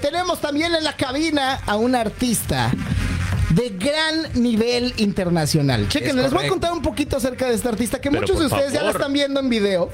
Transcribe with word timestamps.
Tenemos 0.00 0.40
también 0.40 0.74
en 0.74 0.84
la 0.84 0.96
cabina 0.96 1.60
a 1.66 1.76
un 1.76 1.94
artista 1.94 2.72
de 3.50 3.70
gran 3.70 4.42
nivel 4.42 4.94
internacional. 4.98 5.88
Chequen, 5.88 6.16
les 6.16 6.32
voy 6.32 6.46
a 6.46 6.48
contar 6.48 6.72
un 6.72 6.82
poquito 6.82 7.16
acerca 7.16 7.46
de 7.46 7.54
este 7.54 7.68
artista 7.68 8.00
que 8.00 8.10
muchos 8.10 8.38
de 8.38 8.46
ustedes 8.46 8.72
ya 8.72 8.82
lo 8.82 8.90
están 8.90 9.12
viendo 9.12 9.40
en 9.40 9.48
video. 9.48 9.90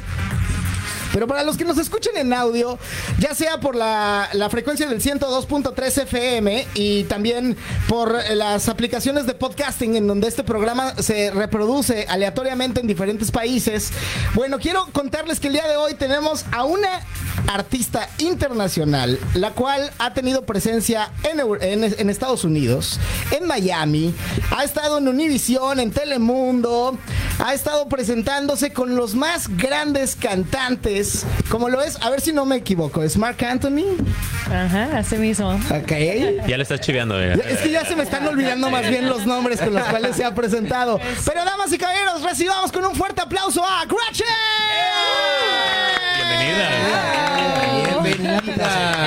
Pero 1.14 1.28
para 1.28 1.44
los 1.44 1.56
que 1.56 1.64
nos 1.64 1.78
escuchen 1.78 2.16
en 2.16 2.32
audio, 2.32 2.76
ya 3.20 3.36
sea 3.36 3.60
por 3.60 3.76
la, 3.76 4.28
frecuencia 4.50 4.88
del 4.88 5.00
102.3 5.00 6.02
FM 6.02 6.66
y 6.74 7.04
también 7.04 7.56
por 7.88 8.12
las 8.32 8.68
aplicaciones 8.68 9.24
de 9.24 9.34
podcasting 9.34 9.94
en 9.94 10.08
donde 10.08 10.26
este 10.26 10.42
programa 10.42 10.96
se 10.96 11.30
reproduce 11.30 12.06
aleatoriamente 12.08 12.80
en 12.80 12.88
diferentes 12.88 13.30
países. 13.30 13.92
Bueno, 14.34 14.58
quiero 14.58 14.86
contarles 14.92 15.38
que 15.38 15.46
el 15.46 15.52
día 15.52 15.68
de 15.68 15.76
hoy 15.76 15.94
tenemos 15.94 16.44
a 16.50 16.64
una 16.64 17.00
artista 17.46 18.08
internacional, 18.18 19.18
la 19.34 19.52
cual 19.52 19.92
ha 19.98 20.14
tenido 20.14 20.44
presencia 20.44 21.12
en, 21.22 22.10
Estados 22.10 22.42
Unidos, 22.42 22.98
en 23.30 23.46
Miami, 23.46 24.12
ha 24.50 24.64
estado 24.64 24.98
en 24.98 25.06
Univision, 25.06 25.78
en 25.78 25.92
Telemundo, 25.92 26.98
ha 27.38 27.54
estado 27.54 27.88
presentándose 27.88 28.72
con 28.72 28.96
los 28.96 29.14
más 29.14 29.48
grandes 29.56 30.16
cantantes 30.16 31.24
como 31.48 31.68
lo 31.68 31.82
es, 31.82 32.00
a 32.02 32.10
ver 32.10 32.20
si 32.20 32.32
no 32.32 32.44
me 32.46 32.56
equivoco, 32.56 33.02
¿es 33.02 33.16
Mark 33.16 33.44
Anthony? 33.44 33.84
Ajá, 34.46 34.98
así 34.98 35.16
mismo. 35.16 35.52
Ok. 35.52 35.92
Ya 36.46 36.56
le 36.56 36.62
estás 36.62 36.80
chiveando. 36.80 37.20
Es 37.20 37.58
que 37.60 37.70
ya 37.70 37.84
se 37.84 37.94
me 37.96 38.02
están 38.02 38.26
olvidando 38.26 38.70
más 38.70 38.88
bien 38.88 39.08
los 39.08 39.26
nombres 39.26 39.60
con 39.60 39.74
los 39.74 39.84
cuales 39.84 40.16
se 40.16 40.24
ha 40.24 40.34
presentado. 40.34 40.98
Pero 41.24 41.44
damas 41.44 41.72
y 41.72 41.78
caballeros, 41.78 42.22
recibamos 42.22 42.72
con 42.72 42.84
un 42.84 42.94
fuerte 42.94 43.20
aplauso 43.20 43.64
a 43.64 43.84
Gretchen. 43.84 44.26
Bienvenida. 46.16 46.70
Bienvenida. 48.02 48.43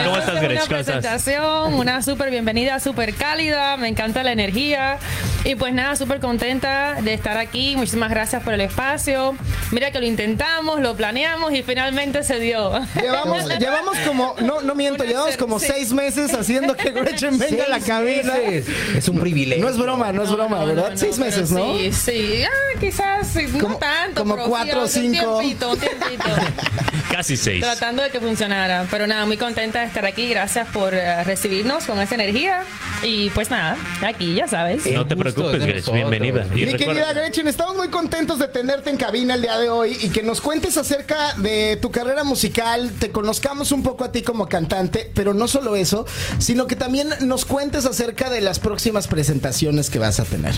¿Cómo 0.05 0.17
estás, 0.17 0.41
Gretchen? 0.41 0.57
Una 0.57 0.65
presentación, 0.65 1.73
una 1.73 2.01
súper 2.01 2.29
bienvenida, 2.29 2.79
súper 2.79 3.13
cálida. 3.13 3.77
Me 3.77 3.87
encanta 3.87 4.23
la 4.23 4.31
energía. 4.31 4.97
Y 5.43 5.55
pues 5.55 5.73
nada, 5.73 5.95
súper 5.95 6.19
contenta 6.19 7.01
de 7.01 7.13
estar 7.13 7.37
aquí. 7.37 7.75
Muchísimas 7.75 8.09
gracias 8.09 8.43
por 8.43 8.53
el 8.53 8.61
espacio. 8.61 9.35
Mira 9.71 9.91
que 9.91 9.99
lo 9.99 10.05
intentamos, 10.05 10.81
lo 10.81 10.95
planeamos 10.95 11.53
y 11.53 11.63
finalmente 11.63 12.23
se 12.23 12.39
dio. 12.39 12.71
Llevamos, 12.95 13.47
llevamos 13.59 13.97
como, 13.99 14.35
no, 14.41 14.61
no 14.61 14.75
miento, 14.75 15.03
llevamos 15.03 15.37
como 15.37 15.59
seis 15.59 15.93
meses 15.93 16.33
haciendo 16.33 16.75
que 16.75 16.91
Gretchen 16.91 17.37
venga 17.37 17.65
a 17.65 17.69
la 17.69 17.79
cabina. 17.79 18.35
Es 18.37 19.07
un 19.07 19.19
privilegio. 19.19 19.63
No 19.63 19.69
es 19.69 19.77
broma, 19.77 20.11
no 20.11 20.23
es 20.23 20.31
broma, 20.31 20.63
¿verdad? 20.65 20.91
seis 20.95 21.17
meses, 21.17 21.51
¿no? 21.51 21.77
Sí, 21.77 21.91
sí. 21.93 22.43
Ah, 22.43 22.79
quizás 22.79 23.35
no 23.53 23.75
tanto. 23.77 24.21
Como 24.21 24.37
cuatro 24.37 24.83
o 24.83 24.87
cinco. 24.87 25.39
Tiempito, 25.39 25.75
tiempito. 25.77 26.29
Casi 27.11 27.37
seis. 27.37 27.63
Tratando 27.63 28.03
de 28.03 28.09
que 28.09 28.19
funcionara. 28.19 28.85
Pero 28.91 29.07
nada, 29.07 29.25
muy 29.25 29.37
contenta 29.37 29.46
de 29.55 29.85
estar 29.85 30.05
aquí. 30.05 30.27
Gracias 30.27 30.67
por 30.69 30.93
eh, 30.93 31.23
recibirnos 31.23 31.85
con 31.85 31.99
esa 32.01 32.15
energía. 32.15 32.63
Y 33.03 33.29
pues 33.29 33.49
nada, 33.49 33.77
aquí 34.05 34.33
ya 34.33 34.47
sabes. 34.47 34.85
No 34.87 35.05
te 35.07 35.15
preocupes, 35.15 35.63
Gretchen. 35.63 35.93
Bienvenida. 35.93 36.45
Mi 36.51 36.73
querida 36.73 37.13
Gretchen, 37.13 37.47
estamos 37.47 37.77
muy 37.77 37.87
contentos 37.87 38.39
de 38.39 38.47
tenerte 38.47 38.89
en 38.89 38.97
cabina 38.97 39.35
el 39.35 39.41
día 39.41 39.57
de 39.57 39.69
hoy 39.69 39.97
y 40.01 40.09
que 40.09 40.23
nos 40.23 40.41
cuentes 40.41 40.77
acerca 40.77 41.33
de 41.35 41.77
tu 41.77 41.91
carrera 41.91 42.23
musical, 42.23 42.91
te 42.99 43.11
conozcamos 43.11 43.71
un 43.71 43.83
poco 43.83 44.03
a 44.03 44.11
ti 44.11 44.21
como 44.21 44.49
cantante, 44.49 45.11
pero 45.13 45.33
no 45.33 45.47
solo 45.47 45.75
eso, 45.75 46.05
sino 46.39 46.67
que 46.67 46.75
también 46.75 47.09
nos 47.21 47.45
cuentes 47.45 47.85
acerca 47.85 48.29
de 48.29 48.41
las 48.41 48.59
próximas 48.59 49.07
presentaciones 49.07 49.89
que 49.89 49.99
vas 49.99 50.19
a 50.19 50.25
tener. 50.25 50.55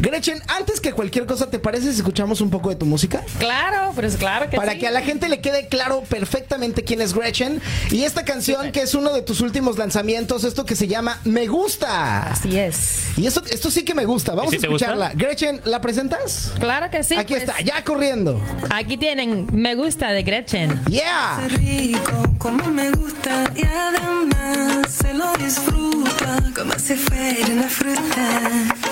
Gretchen, 0.00 0.42
antes 0.48 0.80
que 0.80 0.92
cualquier 0.92 1.26
cosa, 1.26 1.48
¿te 1.48 1.58
parece 1.58 1.92
si 1.92 1.98
escuchamos 1.98 2.40
un 2.40 2.50
poco 2.50 2.68
de 2.68 2.76
tu 2.76 2.84
música? 2.84 3.22
Claro, 3.38 3.92
pues 3.94 4.16
claro 4.16 4.50
que 4.50 4.56
Para 4.56 4.76
que 4.76 4.86
a 4.86 4.90
la 4.90 5.02
gente 5.02 5.28
le 5.28 5.40
quede 5.40 5.68
claro 5.68 6.02
perfectamente 6.08 6.82
quién 6.84 7.00
es 7.00 7.14
Gretchen 7.14 7.62
y 7.90 8.02
esta 8.02 8.25
canción 8.26 8.72
que 8.72 8.82
es 8.82 8.94
uno 8.94 9.14
de 9.14 9.22
tus 9.22 9.40
últimos 9.40 9.78
lanzamientos, 9.78 10.44
esto 10.44 10.66
que 10.66 10.76
se 10.76 10.86
llama 10.86 11.18
Me 11.24 11.46
Gusta. 11.46 12.32
Así 12.32 12.58
es. 12.58 13.16
Y 13.16 13.26
esto, 13.26 13.42
esto 13.48 13.70
sí 13.70 13.82
que 13.84 13.94
me 13.94 14.04
gusta. 14.04 14.34
Vamos 14.34 14.52
a 14.52 14.56
escucharla. 14.56 15.12
Gretchen, 15.14 15.62
¿la 15.64 15.80
presentas? 15.80 16.52
Claro 16.58 16.90
que 16.90 17.02
sí. 17.02 17.16
Aquí 17.16 17.32
pues. 17.32 17.44
está, 17.44 17.62
ya 17.62 17.82
corriendo. 17.82 18.38
Aquí 18.68 18.98
tienen 18.98 19.46
Me 19.52 19.74
Gusta 19.74 20.12
de 20.12 20.22
Gretchen. 20.22 20.84
Yeah. 20.90 21.48
rico, 21.48 22.22
como 22.36 22.66
me 22.66 22.90
gusta 22.90 23.50
y 23.54 23.64
además 23.64 24.92
se 24.92 25.14
lo 25.14 25.32
disfruta 25.34 26.42
como 26.54 26.78
si 26.78 26.94
fuera 26.94 27.46
una 27.52 27.68
fruta. 27.68 28.85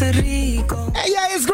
Me 0.00 0.06
lo 0.06 0.12
sé 0.12 0.12
rico. 0.12 0.92
Ella 1.04 1.26
es 1.34 1.46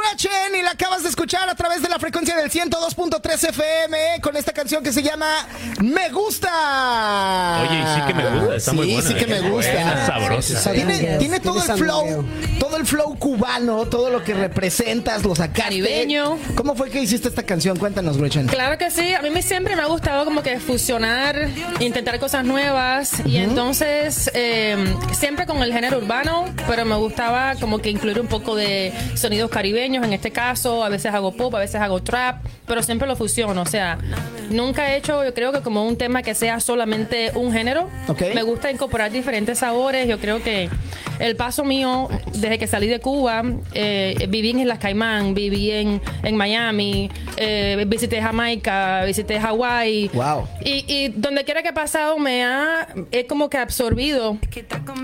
102.3 2.56 3.50
FM 3.50 3.98
con 4.22 4.34
esta 4.34 4.50
canción 4.50 4.82
que 4.82 4.90
se 4.90 5.02
llama 5.02 5.46
Me 5.82 6.08
Gusta. 6.08 7.66
Oye, 7.68 7.84
sí 7.94 8.00
que 8.06 8.14
me 8.14 8.38
gusta, 8.38 8.56
está 8.56 8.72
muy 8.72 8.86
buena. 8.94 9.08
Sí, 9.08 9.14
que 9.14 9.26
me 9.26 9.40
gusta. 9.50 10.06
sabrosa. 10.06 10.72
Tiene, 10.72 11.18
tiene 11.18 11.40
todo 11.40 11.62
el 11.62 11.78
flow, 11.78 12.24
todo 12.58 12.78
el 12.78 12.86
flow 12.86 13.18
cubano, 13.18 13.84
todo 13.84 14.08
lo 14.08 14.24
que 14.24 14.32
representas, 14.32 15.22
los 15.22 15.38
Caribeño. 15.52 16.38
¿Cómo 16.54 16.74
fue 16.74 16.88
que 16.88 17.02
hiciste 17.02 17.28
esta 17.28 17.42
canción? 17.42 17.76
Cuéntanos, 17.76 18.16
Gretchen. 18.16 18.46
Claro 18.46 18.78
que 18.78 18.90
sí, 18.90 19.12
a 19.12 19.20
mí 19.20 19.42
siempre 19.42 19.76
me 19.76 19.82
ha 19.82 19.86
gustado 19.86 20.24
como 20.24 20.42
que 20.42 20.58
fusionar, 20.58 21.50
intentar 21.80 22.18
cosas 22.18 22.46
nuevas 22.46 23.20
y 23.26 23.36
entonces 23.36 24.30
eh, 24.32 24.96
siempre 25.12 25.44
con 25.44 25.62
el 25.62 25.74
género 25.74 25.98
urbano, 25.98 26.46
pero 26.66 26.86
me 26.86 26.96
gustaba 26.96 27.54
como 27.56 27.80
que 27.80 27.90
incluir 27.90 28.18
un 28.18 28.28
poco 28.28 28.56
de 28.56 28.94
sonidos 29.14 29.50
caribeños 29.50 30.06
en 30.06 30.14
este 30.14 30.30
caso, 30.30 30.82
a 30.82 30.88
veces 30.88 31.12
hago 31.12 31.32
pop, 31.32 31.54
a 31.54 31.58
veces 31.58 31.80
hago 31.82 32.02
trap, 32.02 32.45
pero 32.66 32.82
siempre 32.82 33.06
lo 33.06 33.16
fusiono, 33.16 33.62
o 33.62 33.66
sea, 33.66 33.98
nunca 34.50 34.92
he 34.92 34.96
hecho, 34.96 35.24
yo 35.24 35.34
creo 35.34 35.52
que 35.52 35.60
como 35.60 35.86
un 35.86 35.96
tema 35.96 36.22
que 36.22 36.34
sea 36.34 36.60
solamente 36.60 37.32
un 37.34 37.52
género. 37.52 37.88
Me 38.34 38.42
gusta 38.42 38.70
incorporar 38.70 39.10
diferentes 39.10 39.58
sabores, 39.58 40.08
yo 40.08 40.18
creo 40.18 40.42
que 40.42 40.68
el 41.18 41.36
paso 41.36 41.64
mío 41.64 42.08
desde 42.32 42.58
que 42.58 42.66
salí 42.66 42.86
de 42.86 43.00
Cuba, 43.00 43.42
eh, 43.74 44.26
viví 44.28 44.50
en 44.50 44.60
Islas 44.60 44.78
Caimán, 44.78 45.34
viví 45.34 45.70
en, 45.70 46.00
en 46.22 46.36
Miami, 46.36 47.10
eh, 47.36 47.84
visité 47.86 48.20
Jamaica, 48.20 49.04
visité 49.04 49.40
Hawái. 49.40 50.10
Wow. 50.12 50.46
Y, 50.64 50.84
y, 50.86 51.08
donde 51.08 51.44
quiera 51.44 51.62
que 51.62 51.68
he 51.68 51.72
pasado 51.72 52.18
me 52.18 52.44
ha, 52.44 52.88
he 53.12 53.26
como 53.26 53.48
que 53.48 53.58
absorbido 53.58 54.38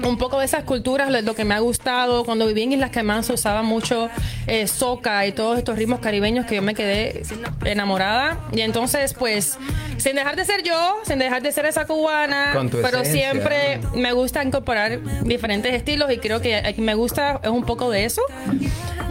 un 0.05 0.19
poco 0.19 0.39
de 0.39 0.45
esas 0.45 0.65
culturas, 0.65 1.11
lo 1.23 1.35
que 1.35 1.45
me 1.45 1.55
ha 1.55 1.61
gustado. 1.61 2.25
Cuando 2.25 2.47
viví 2.47 2.63
en 2.63 2.73
Islas 2.73 2.91
Caimán 2.91 3.25
se 3.25 3.33
usaba 3.33 3.63
mucho 3.63 4.09
eh, 4.47 4.67
soca 4.67 5.27
y 5.27 5.33
todos 5.33 5.59
estos 5.59 5.77
ritmos 5.77 6.01
caribeños 6.01 6.47
que 6.47 6.57
yo 6.57 6.63
me 6.63 6.75
quedé 6.75 7.23
enamorada. 7.65 8.39
Y 8.53 8.61
entonces, 8.61 9.15
pues, 9.15 9.59
sin 9.97 10.17
dejar 10.17 10.37
de 10.37 10.45
ser 10.45 10.63
yo, 10.63 10.99
sin 11.05 11.19
dejar 11.19 11.43
de 11.43 11.53
ser 11.53 11.67
esa 11.67 11.87
cubana, 11.87 12.53
pero 12.83 13.05
siempre 13.05 13.81
me 13.95 14.13
gusta 14.13 14.43
incorporar 14.43 15.01
diferentes 15.23 15.75
estilos 15.75 16.11
y 16.13 16.19
creo 16.19 16.41
que 16.41 16.75
me 16.79 16.95
gusta 16.95 17.41
es 17.43 17.51
un 17.51 17.65
poco 17.65 17.91
de 17.91 18.05
eso. 18.05 18.23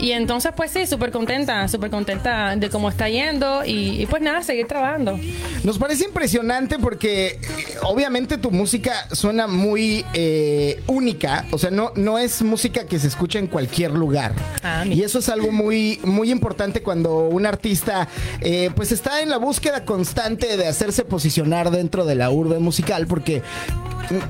Y 0.02 0.14
entonces, 0.14 0.52
pues 0.56 0.72
sí, 0.72 0.88
súper 0.88 1.12
contenta, 1.12 1.68
súper 1.68 1.92
contenta 1.92 2.56
de 2.56 2.70
cómo 2.72 2.90
está 2.90 3.08
yendo 3.08 3.64
y, 3.64 4.08
pues 4.08 4.22
nada, 4.24 4.42
seguir 4.42 4.68
trabajando. 4.68 5.20
Nos 5.64 5.78
parece 5.78 6.06
impresionante 6.06 6.80
porque 6.80 7.28
eh, 7.28 7.40
obviamente 7.84 8.40
tu 8.40 8.50
música 8.50 9.08
suena 9.12 9.46
muy 9.46 10.04
eh, 10.14 10.82
única, 10.88 11.46
o 11.52 11.60
sea, 11.60 11.70
no, 11.70 11.92
no 11.96 12.18
es 12.18 12.42
música 12.42 12.88
que 12.88 12.98
se 12.98 13.08
escucha 13.08 13.38
en 13.38 13.46
cualquier 13.46 13.92
lugar. 13.92 14.34
Ah, 14.64 14.86
y 14.88 15.04
eso 15.04 15.20
es 15.20 15.30
algo 15.30 15.52
muy, 15.52 16.00
muy 16.04 16.32
importante 16.32 16.82
cuando 16.82 17.28
un 17.28 17.46
artista 17.46 18.08
eh, 18.42 18.72
pues 18.76 18.92
está 18.92 19.22
en 19.22 19.30
la 19.30 19.38
búsqueda 19.38 19.86
constante 19.86 20.58
de 20.58 20.68
hacerse 20.68 21.06
posicionar 21.06 21.70
dentro 21.70 22.06
de 22.06 22.16
la 22.16 22.32
urbe 22.32 22.58
musical 22.58 23.06
porque 23.06 23.44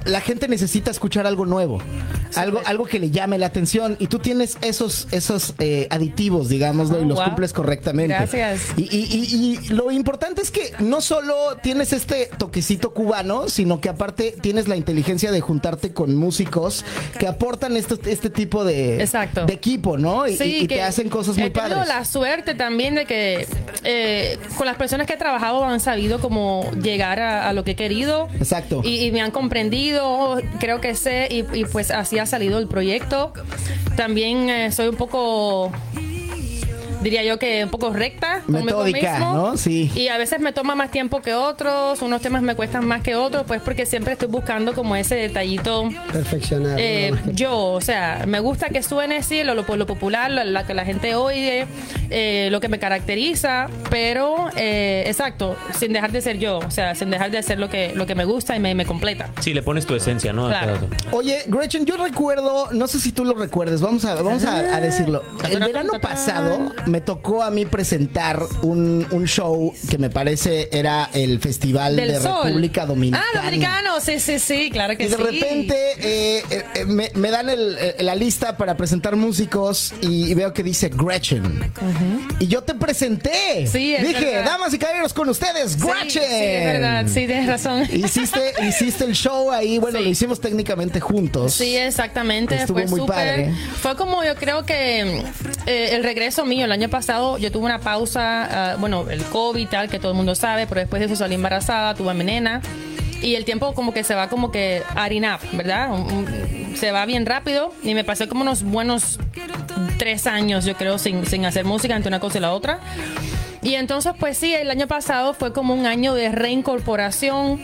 la 0.05 0.21
gente 0.21 0.47
necesita 0.47 0.91
escuchar 0.91 1.25
algo 1.25 1.45
nuevo, 1.45 1.79
algo, 2.35 2.61
algo 2.65 2.85
que 2.85 2.99
le 2.99 3.09
llame 3.09 3.37
la 3.37 3.47
atención 3.47 3.95
y 3.99 4.07
tú 4.07 4.19
tienes 4.19 4.57
esos, 4.61 5.07
esos 5.11 5.55
eh, 5.59 5.87
aditivos, 5.89 6.49
digamos, 6.49 6.91
y 6.91 7.05
los 7.05 7.19
cumples 7.21 7.53
correctamente. 7.53 8.13
Gracias. 8.13 8.61
Y, 8.77 9.59
lo 9.69 9.91
importante 9.91 10.41
es 10.41 10.51
que 10.51 10.73
no 10.79 11.01
solo 11.01 11.33
tienes 11.61 11.93
este 11.93 12.29
toquecito 12.37 12.93
cubano, 12.93 13.49
sino 13.49 13.79
que 13.81 13.89
aparte 13.89 14.35
tienes 14.41 14.67
la 14.67 14.75
inteligencia 14.75 15.31
de 15.31 15.41
juntarte 15.41 15.93
con 15.93 16.15
músicos 16.15 16.85
que 17.17 17.27
aportan 17.27 17.77
este, 17.77 17.97
este 18.11 18.29
tipo 18.29 18.63
de, 18.63 18.97
de 18.97 19.53
equipo, 19.53 19.97
¿no? 19.97 20.27
Y, 20.27 20.35
sí, 20.35 20.67
que 20.67 20.81
hacen 20.81 21.09
cosas 21.09 21.37
muy 21.37 21.47
he 21.47 21.51
padres. 21.51 21.87
la 21.87 22.05
suerte 22.05 22.55
también 22.55 22.95
de 22.95 23.05
que 23.05 23.47
eh, 23.83 24.37
con 24.57 24.67
las 24.67 24.75
personas 24.75 25.07
que 25.07 25.13
he 25.13 25.17
trabajado 25.17 25.65
han 25.65 25.79
sabido 25.79 26.19
cómo 26.19 26.69
llegar 26.81 27.19
a, 27.19 27.51
lo 27.53 27.63
que 27.63 27.71
he 27.71 27.75
querido. 27.75 28.29
Exacto. 28.37 28.81
y 28.83 29.11
me 29.11 29.21
han 29.21 29.31
comprendido 29.31 29.60
creo 30.59 30.81
que 30.81 30.95
sé, 30.95 31.27
y, 31.29 31.65
pues 31.65 31.91
así 31.91 32.19
ha 32.19 32.25
salido 32.25 32.59
el 32.59 32.67
proyecto. 32.67 33.33
También 33.95 34.49
eh, 34.49 34.71
soy 34.71 34.87
un 34.87 34.95
poco 34.95 35.71
diría 37.01 37.23
yo 37.23 37.39
que 37.39 37.63
un 37.63 37.69
poco 37.69 37.91
recta 37.91 38.41
conmigo 38.45 38.65
Metódica, 38.65 39.11
mismo. 39.17 39.33
¿no? 39.33 39.57
Sí. 39.57 39.91
Y 39.95 40.07
a 40.07 40.17
veces 40.17 40.39
me 40.39 40.53
toma 40.53 40.75
más 40.75 40.91
tiempo 40.91 41.21
que 41.21 41.33
otros, 41.33 42.01
unos 42.01 42.21
temas 42.21 42.41
me 42.41 42.55
cuestan 42.55 42.85
más 42.85 43.01
que 43.01 43.15
otros, 43.15 43.43
pues 43.47 43.61
porque 43.61 43.85
siempre 43.85 44.13
estoy 44.13 44.27
buscando 44.27 44.73
como 44.73 44.95
ese 44.95 45.15
detallito. 45.15 45.89
Perfeccionar. 46.11 46.77
Eh, 46.79 47.13
yo, 47.33 47.57
o 47.73 47.81
sea, 47.81 48.23
me 48.27 48.39
gusta 48.39 48.69
que 48.69 48.83
suene 48.83 49.23
sí, 49.23 49.43
lo, 49.43 49.55
lo, 49.55 49.63
lo 49.75 49.85
popular, 49.87 50.31
lo, 50.31 50.43
la 50.43 50.65
que 50.65 50.73
la 50.73 50.85
gente 50.85 51.15
oye, 51.15 51.67
eh, 52.09 52.49
lo 52.51 52.59
que 52.59 52.69
me 52.69 52.79
caracteriza, 52.79 53.67
pero 53.89 54.49
eh, 54.55 55.03
exacto, 55.07 55.55
sin 55.77 55.93
dejar 55.93 56.11
de 56.11 56.21
ser 56.21 56.37
yo, 56.37 56.59
o 56.59 56.71
sea, 56.71 56.95
sin 56.95 57.09
dejar 57.09 57.31
de 57.31 57.37
hacer 57.37 57.59
lo 57.59 57.69
que, 57.69 57.93
lo 57.95 58.05
que 58.05 58.15
me 58.15 58.25
gusta 58.25 58.55
y 58.55 58.59
me, 58.59 58.75
me 58.75 58.85
completa. 58.85 59.29
Sí, 59.39 59.53
le 59.53 59.63
pones 59.63 59.85
tu 59.85 59.95
esencia, 59.95 60.33
¿no? 60.33 60.47
Claro. 60.47 60.77
Oye, 61.11 61.43
Gretchen, 61.47 61.85
yo 61.85 61.97
recuerdo, 61.97 62.69
no 62.71 62.87
sé 62.87 62.99
si 62.99 63.11
tú 63.11 63.25
lo 63.25 63.33
recuerdes, 63.33 63.81
vamos 63.81 64.05
a, 64.05 64.15
vamos 64.15 64.45
a, 64.45 64.57
a 64.75 64.79
decirlo. 64.81 65.23
El 65.49 65.59
verano 65.59 65.93
pasado 66.01 66.71
me 66.91 66.99
tocó 67.01 67.41
a 67.41 67.49
mí 67.51 67.65
presentar 67.65 68.43
un, 68.63 69.07
un 69.11 69.25
show 69.25 69.73
que 69.89 69.97
me 69.97 70.09
parece 70.09 70.67
era 70.73 71.09
el 71.13 71.39
Festival 71.39 71.95
Del 71.95 72.09
de 72.09 72.19
Sol. 72.19 72.43
República 72.47 72.85
Dominicana. 72.85 73.23
Ah, 73.33 73.37
dominicano, 73.41 73.99
sí, 74.01 74.19
sí, 74.19 74.39
sí, 74.39 74.69
claro 74.71 74.97
que 74.97 75.05
Y 75.05 75.07
de 75.07 75.15
sí. 75.15 75.23
repente 75.23 75.75
eh, 75.99 76.43
eh, 76.49 76.63
eh, 76.75 76.85
me, 76.85 77.09
me 77.15 77.31
dan 77.31 77.49
el- 77.49 77.77
eh, 77.79 77.95
la 77.99 78.13
lista 78.15 78.57
para 78.57 78.75
presentar 78.75 79.15
músicos 79.15 79.93
y, 80.01 80.33
veo 80.33 80.53
que 80.53 80.63
dice 80.63 80.89
Gretchen. 80.93 81.71
Y 82.39 82.47
yo 82.47 82.61
te 82.63 82.73
presenté. 82.75 83.65
Sí, 83.67 83.95
es 83.95 84.05
Dije, 84.07 84.25
verdad. 84.25 84.45
damas 84.51 84.73
y 84.73 84.77
caballeros, 84.79 85.13
con 85.13 85.29
ustedes, 85.29 85.71
Sí, 85.73 85.79
Gretchen. 85.79 86.09
Sí, 86.11 86.19
es 86.29 86.65
verdad, 86.65 87.05
sí, 87.07 87.13
tienes 87.25 87.47
razón. 87.47 87.83
Hiciste, 87.91 88.53
hiciste 88.67 89.05
el 89.05 89.13
show 89.13 89.51
ahí, 89.51 89.77
bueno, 89.77 89.97
Sí. 89.99 90.03
lo 90.03 90.09
hicimos 90.09 90.41
técnicamente 90.41 90.99
juntos. 90.99 91.53
Sí, 91.53 91.77
exactamente. 91.77 92.55
Estuvo 92.55 92.79
fue 92.79 92.87
muy 92.87 93.07
padre. 93.07 93.53
Fue 93.81 93.95
como 93.95 94.23
yo 94.25 94.35
creo 94.35 94.65
que 94.65 95.23
el 95.65 96.03
regreso 96.03 96.45
mío 96.45 96.65
el 96.65 96.71
año 96.71 96.80
pasado, 96.89 97.37
yo 97.37 97.51
tuve 97.51 97.65
una 97.65 97.79
pausa, 97.79 98.73
ah, 98.73 98.75
bueno, 98.77 99.09
el 99.09 99.23
COVID 99.23 99.67
tal, 99.67 99.89
que 99.89 99.99
todo 99.99 100.11
el 100.11 100.17
mundo 100.17 100.35
sabe, 100.35 100.67
pero 100.67 100.81
después 100.81 100.99
de 100.99 101.07
eso 101.07 101.15
salí 101.15 101.35
embarazada, 101.35 101.95
tuve 101.95 102.11
a 102.11 102.13
mi 102.13 102.23
nena. 102.23 102.61
Y 103.21 103.35
el 103.35 103.45
tiempo 103.45 103.73
como 103.73 103.93
que 103.93 104.03
se 104.03 104.15
va 104.15 104.29
como 104.29 104.51
que 104.51 104.81
up, 104.93 105.57
¿verdad? 105.57 105.89
Se 106.75 106.91
va 106.91 107.05
bien 107.05 107.25
rápido 107.25 107.71
y 107.83 107.93
me 107.93 108.03
pasé 108.03 108.27
como 108.27 108.41
unos 108.41 108.63
buenos 108.63 109.19
tres 109.99 110.25
años, 110.25 110.65
yo 110.65 110.75
creo, 110.75 110.97
sin, 110.97 111.25
sin 111.27 111.45
hacer 111.45 111.63
música 111.63 111.95
entre 111.95 112.07
una 112.07 112.19
cosa 112.19 112.39
y 112.39 112.41
la 112.41 112.51
otra. 112.53 112.79
Y 113.61 113.75
entonces, 113.75 114.13
pues 114.19 114.37
sí, 114.37 114.55
el 114.55 114.71
año 114.71 114.87
pasado 114.87 115.35
fue 115.35 115.53
como 115.53 115.75
un 115.75 115.85
año 115.85 116.15
de 116.15 116.31
reincorporación 116.31 117.59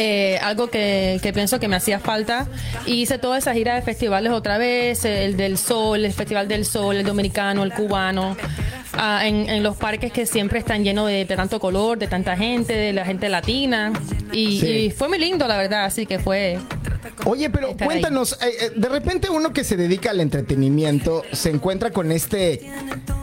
eh, 0.00 0.38
algo 0.42 0.68
que, 0.68 1.18
que 1.22 1.32
pienso 1.32 1.58
que 1.60 1.66
me 1.68 1.76
hacía 1.76 1.98
falta. 1.98 2.46
Y 2.86 3.02
hice 3.02 3.18
toda 3.18 3.36
esa 3.38 3.52
gira 3.52 3.74
de 3.74 3.82
festivales 3.82 4.32
otra 4.32 4.56
vez, 4.56 5.04
el 5.04 5.36
del 5.36 5.58
Sol, 5.58 6.04
el 6.04 6.12
Festival 6.12 6.46
del 6.48 6.64
Sol, 6.64 6.96
el 6.96 7.04
dominicano, 7.04 7.64
el 7.64 7.72
cubano, 7.72 8.36
ah, 8.94 9.22
en, 9.26 9.48
en 9.48 9.62
los 9.62 9.76
parques 9.76 10.12
que 10.12 10.24
siempre 10.24 10.58
están 10.60 10.84
llenos 10.84 11.08
de, 11.08 11.24
de 11.24 11.36
tanto 11.36 11.58
color, 11.60 11.98
de 11.98 12.06
tanta 12.06 12.36
gente, 12.36 12.72
de 12.72 12.92
la 12.92 13.04
gente 13.04 13.28
latina. 13.28 13.92
Y, 14.32 14.60
Sí. 14.60 14.66
y 14.66 14.90
fue 14.90 15.08
muy 15.08 15.18
lindo, 15.18 15.46
la 15.48 15.56
verdad, 15.56 15.84
así 15.84 16.06
que 16.06 16.18
fue... 16.18 16.58
Oye, 17.24 17.50
pero 17.50 17.76
cuéntanos, 17.76 18.32
eh, 18.42 18.50
eh, 18.60 18.72
de 18.74 18.88
repente 18.88 19.28
uno 19.30 19.52
que 19.52 19.64
se 19.64 19.76
dedica 19.76 20.10
al 20.10 20.20
entretenimiento 20.20 21.22
se 21.32 21.50
encuentra 21.50 21.90
con 21.90 22.10
este 22.12 22.70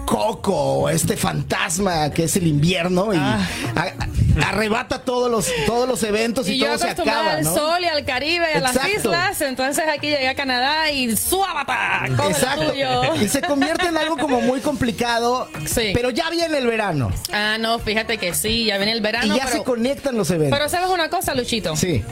coco, 0.06 0.90
este 0.90 1.18
fantasma 1.18 2.12
que 2.12 2.26
es 2.26 2.36
el 2.36 2.48
invierno 2.48 3.14
y 3.14 3.18
Ah. 3.18 3.40
a- 3.76 3.82
a- 3.82 4.48
arrebata 4.50 5.00
todos 5.00 5.32
los, 5.32 5.48
todos 5.66 5.88
los 5.88 6.04
eventos 6.04 6.48
y, 6.50 6.54
Y 6.56 6.60
todo 6.60 6.78
se 6.78 6.90
acaba, 6.90 7.34
al 7.36 7.44
¿no? 7.44 7.56
sol 7.56 7.82
y 7.82 7.86
al 7.86 8.04
Caribe 8.06 8.46
y 8.54 8.58
a 8.58 8.60
las 8.62 8.76
Exacto. 8.76 8.98
islas, 9.00 9.42
entonces 9.42 9.86
aquí 9.92 10.08
llegué 10.10 10.28
a 10.28 10.36
Canadá 10.36 10.92
y 10.92 11.16
¡suábata! 11.16 12.02
¡Coge 12.16 12.18
lo 12.18 12.30
Exacto. 12.30 12.72
tuyo! 12.72 13.16
Y 13.22 13.28
se 13.30 13.42
convierte 13.42 13.88
en 13.88 13.98
algo 13.98 14.18
como 14.18 14.42
muy 14.42 14.60
complicado, 14.60 15.48
Sí. 15.66 15.92
pero 15.94 16.10
ya 16.10 16.30
viene 16.30 16.58
el 16.58 16.68
verano 16.68 17.12
Ah, 17.32 17.58
no, 17.60 17.80
fíjate 17.80 18.18
que 18.18 18.34
sí, 18.34 18.66
ya 18.66 18.78
viene 18.78 18.92
el 18.92 19.02
verano, 19.02 19.34
y 19.36 19.38
ya 19.40 19.46
pero, 19.46 19.58
se 19.58 19.64
conectan 19.64 20.16
los 20.18 20.30
eventos. 20.30 20.58
pero 20.60 20.70
¿sabes 20.70 20.90
una 20.90 21.10
cosa, 21.10 21.34
Luchito? 21.34 21.76
sí. 21.76 22.04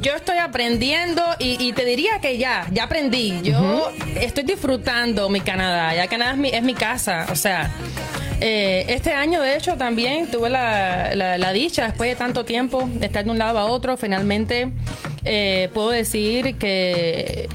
Yo 0.00 0.14
estoy 0.14 0.38
aprendiendo 0.38 1.22
y, 1.38 1.56
y 1.62 1.72
te 1.72 1.84
diría 1.84 2.18
que 2.20 2.38
ya, 2.38 2.66
ya 2.72 2.84
aprendí. 2.84 3.40
Yo 3.42 3.90
estoy 4.20 4.44
disfrutando 4.44 5.28
mi 5.28 5.40
Canadá. 5.40 5.94
Ya 5.94 6.06
Canadá 6.06 6.32
es 6.32 6.36
mi, 6.38 6.48
es 6.50 6.62
mi 6.62 6.74
casa. 6.74 7.26
O 7.30 7.36
sea, 7.36 7.70
eh, 8.40 8.84
este 8.88 9.12
año 9.12 9.40
de 9.40 9.56
hecho 9.56 9.76
también 9.76 10.30
tuve 10.30 10.50
la, 10.50 11.14
la- 11.14 11.38
la 11.38 11.52
dicha, 11.52 11.86
después 11.86 12.10
de 12.10 12.16
tanto 12.16 12.44
tiempo, 12.44 12.88
de 12.94 13.06
estar 13.06 13.24
de 13.24 13.30
un 13.30 13.38
lado 13.38 13.58
a 13.58 13.64
otro, 13.64 13.96
finalmente 13.96 14.68
eh, 15.24 15.68
puedo 15.74 15.90
decir 15.90 16.54
que 16.56 17.48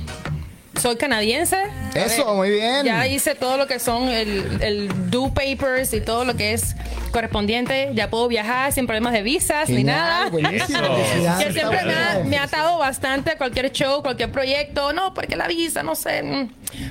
soy 0.80 0.96
canadiense. 0.98 1.58
Eso, 1.94 2.34
muy 2.36 2.50
bien. 2.50 2.84
Ya 2.86 3.06
hice 3.08 3.36
todo 3.36 3.58
lo 3.58 3.68
que 3.68 3.80
son 3.80 4.10
el, 4.10 4.60
el 4.62 5.10
do 5.12 5.34
papers 5.34 5.94
y 5.94 6.02
todo 6.02 6.26
lo 6.26 6.36
que 6.36 6.54
es 6.54 6.76
correspondiente. 7.12 7.92
Ya 7.94 8.10
puedo 8.10 8.28
viajar 8.28 8.72
sin 8.74 8.88
problemas 8.88 9.14
de 9.14 9.22
visas 9.22 9.70
ni 9.70 9.78
Genial, 9.78 9.98
nada. 9.98 10.30
buenísimo. 10.30 10.80
Que 11.40 11.52
siempre 11.54 11.84
me 11.86 11.94
ha, 11.94 12.22
me 12.26 12.38
ha 12.38 12.44
atado 12.44 12.78
bastante 12.80 13.32
a 13.32 13.38
cualquier 13.38 13.72
show, 13.72 14.02
cualquier 14.02 14.32
proyecto. 14.32 14.94
No, 14.94 15.14
porque 15.14 15.36
la 15.36 15.48
visa, 15.48 15.84
no 15.84 15.96
sé. 15.96 16.24
mm. 16.24 16.50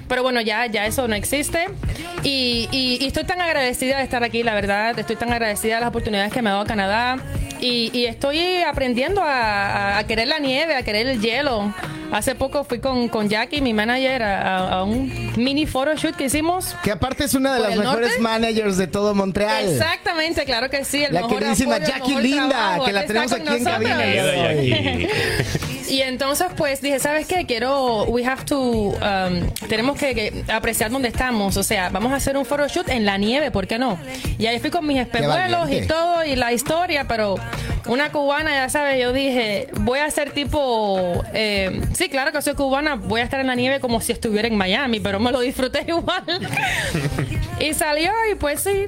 Pero 0.09 0.23
bueno, 0.23 0.41
ya, 0.41 0.67
ya 0.67 0.87
eso 0.87 1.09
no 1.09 1.15
existe. 1.17 1.67
Y, 2.23 2.69
y- 2.71 2.99
y 3.01 3.07
estoy 3.07 3.25
tan 3.25 3.41
agradecida 3.41 3.99
de 3.99 4.05
estar 4.05 4.23
aquí, 4.23 4.43
la 4.45 4.55
verdad. 4.55 4.97
Estoy 4.99 5.17
tan 5.17 5.33
agradecida 5.33 5.75
de 5.75 5.81
las 5.81 5.89
oportunidades 5.89 6.33
que 6.33 6.41
me 6.41 6.51
ha 6.51 6.53
dado 6.55 6.67
Canadá. 6.67 7.19
Y, 7.61 7.91
y 7.97 8.07
estoy 8.07 8.63
aprendiendo 8.63 9.23
a, 9.23 9.97
a- 9.97 9.99
a 9.99 10.07
querer 10.07 10.29
la 10.29 10.39
nieve, 10.39 10.75
a 10.77 10.83
querer 10.85 11.09
el 11.09 11.21
hielo. 11.21 11.75
Hace 12.13 12.35
poco 12.35 12.63
fui 12.63 12.79
con, 12.79 13.09
con 13.09 13.31
Jackie, 13.31 13.63
mi 13.63 13.73
manager, 13.73 14.23
a, 14.23 14.85
un 14.85 15.33
mini 15.37 15.65
photoshoot 15.65 16.15
que 16.15 16.25
hicimos. 16.27 16.77
Que 16.83 16.91
aparte 16.91 17.25
es 17.25 17.33
una 17.33 17.55
de 17.55 17.61
¿Por 17.61 17.69
las 17.71 17.79
mejores 17.79 18.09
norte? 18.09 18.21
managers 18.23 18.77
de 18.77 18.87
todo 18.87 19.15
Montreal. 19.15 19.67
Exactamente, 19.67 20.45
claro 20.45 20.69
que 20.69 20.85
sí. 20.85 21.05
El 21.05 21.15
La 21.15 21.23
mejor 21.23 21.39
queridísima 21.39 21.77
apoyo, 21.77 21.87
el 21.87 21.93
Jackie 21.93 22.09
mejor 22.11 22.23
Linda, 22.23 22.49
trabajo. 22.51 22.85
que 22.85 22.93
la 22.93 23.07
tenemos 23.07 23.33
aquí 23.33 23.49
en 23.49 23.65
cabina. 23.65 23.99
Y 25.89 26.03
entonces, 26.03 26.49
pues 26.57 26.81
dije, 26.81 26.99
¿sabes 26.99 27.27
qué? 27.27 27.47
Quiero, 27.47 28.05
we 28.05 28.25
have 28.25 28.45
to, 28.45 28.59
um, 28.61 29.51
tenemos 29.69 29.99
que, 29.99 30.15
que 30.15 30.45
apreciar 30.53 30.91
dónde 30.91 31.09
estamos. 31.09 31.57
O 31.57 31.63
sea, 31.63 31.89
vamos 31.91 32.13
a 32.13 32.17
hacer 32.17 32.37
un 32.37 32.45
photoshoot 32.45 32.89
en 32.89 33.05
la 33.05 33.19
nieve, 33.19 33.51
¿por 33.51 33.67
qué 33.67 33.79
no? 33.79 33.99
Y 34.39 34.47
ahí 34.47 34.59
fui 34.59 34.71
con 34.71 34.87
mis 34.87 34.99
espejuelos 34.99 35.71
y 35.71 35.87
todo, 35.87 36.25
y 36.25 36.37
la 36.37 36.53
historia, 36.53 37.07
pero 37.07 37.37
una 37.87 38.11
cubana, 38.13 38.53
ya 38.53 38.69
sabes, 38.69 39.01
yo 39.01 39.13
dije, 39.13 39.69
voy 39.81 39.99
a 39.99 40.07
hacer 40.07 40.31
tipo, 40.33 41.23
eh, 41.35 41.81
sí, 41.95 42.09
claro 42.09 42.33
que 42.33 42.41
soy 42.43 42.55
cubana, 42.55 42.95
voy 42.95 43.21
a 43.21 43.25
estar 43.25 43.41
en 43.41 43.47
la 43.47 43.55
nieve 43.55 43.81
como 43.81 44.01
si 44.01 44.13
estuviera 44.13 44.49
en 44.49 44.57
Miami, 44.57 45.01
pero 45.01 45.19
me 45.21 45.33
lo 45.33 45.41
disfruté 45.41 45.85
igual. 45.89 46.25
y 47.61 47.75
salió, 47.75 48.13
y 48.31 48.35
pues 48.37 48.61
sí, 48.61 48.87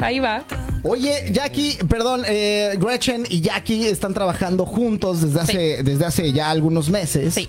ahí 0.00 0.20
va. 0.20 0.44
Oye, 0.82 1.30
Jackie, 1.32 1.76
perdón, 1.88 2.22
eh, 2.26 2.74
Gretchen 2.78 3.24
y 3.28 3.40
Jackie 3.40 3.86
están 3.86 4.14
trabajando 4.14 4.64
juntos 4.66 5.20
desde 5.20 5.40
hace, 5.40 5.82
desde 5.82 6.04
hace 6.06 6.32
ya 6.32 6.50
algunos 6.50 6.88
meses. 6.90 7.34
Sí. 7.34 7.48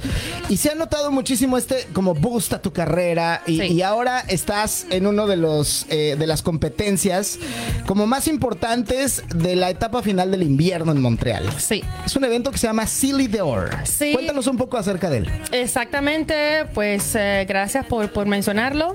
Y 0.49 0.57
se 0.57 0.69
ha 0.71 0.75
notado 0.75 1.11
muchísimo 1.11 1.57
este 1.57 1.87
como 1.93 2.13
boost 2.13 2.53
a 2.53 2.61
tu 2.61 2.71
carrera. 2.73 3.41
Y, 3.47 3.57
Sí. 3.61 3.67
y 3.73 3.81
ahora 3.81 4.19
estás 4.27 4.85
en 4.89 5.07
uno 5.07 5.27
de 5.27 5.37
los 5.37 5.85
eh, 5.89 6.15
de 6.17 6.27
las 6.27 6.41
competencias 6.41 7.37
como 7.85 8.07
más 8.07 8.27
importantes 8.27 9.23
de 9.35 9.55
la 9.55 9.69
etapa 9.69 10.01
final 10.01 10.31
del 10.31 10.43
invierno 10.43 10.91
en 10.91 11.01
Montreal. 11.01 11.43
Sí. 11.57 11.83
Es 12.05 12.15
un 12.15 12.23
evento 12.25 12.51
que 12.51 12.57
se 12.57 12.67
llama 12.67 12.85
Silly 12.87 13.27
D'Or. 13.27 13.69
Sí. 13.85 14.13
Cuéntanos 14.13 14.47
un 14.47 14.57
poco 14.57 14.77
acerca 14.77 15.09
de 15.09 15.17
él. 15.19 15.29
Exactamente, 15.51 16.65
pues 16.73 17.15
eh, 17.15 17.45
gracias 17.47 17.85
por, 17.85 18.11
por 18.11 18.27
mencionarlo. 18.27 18.93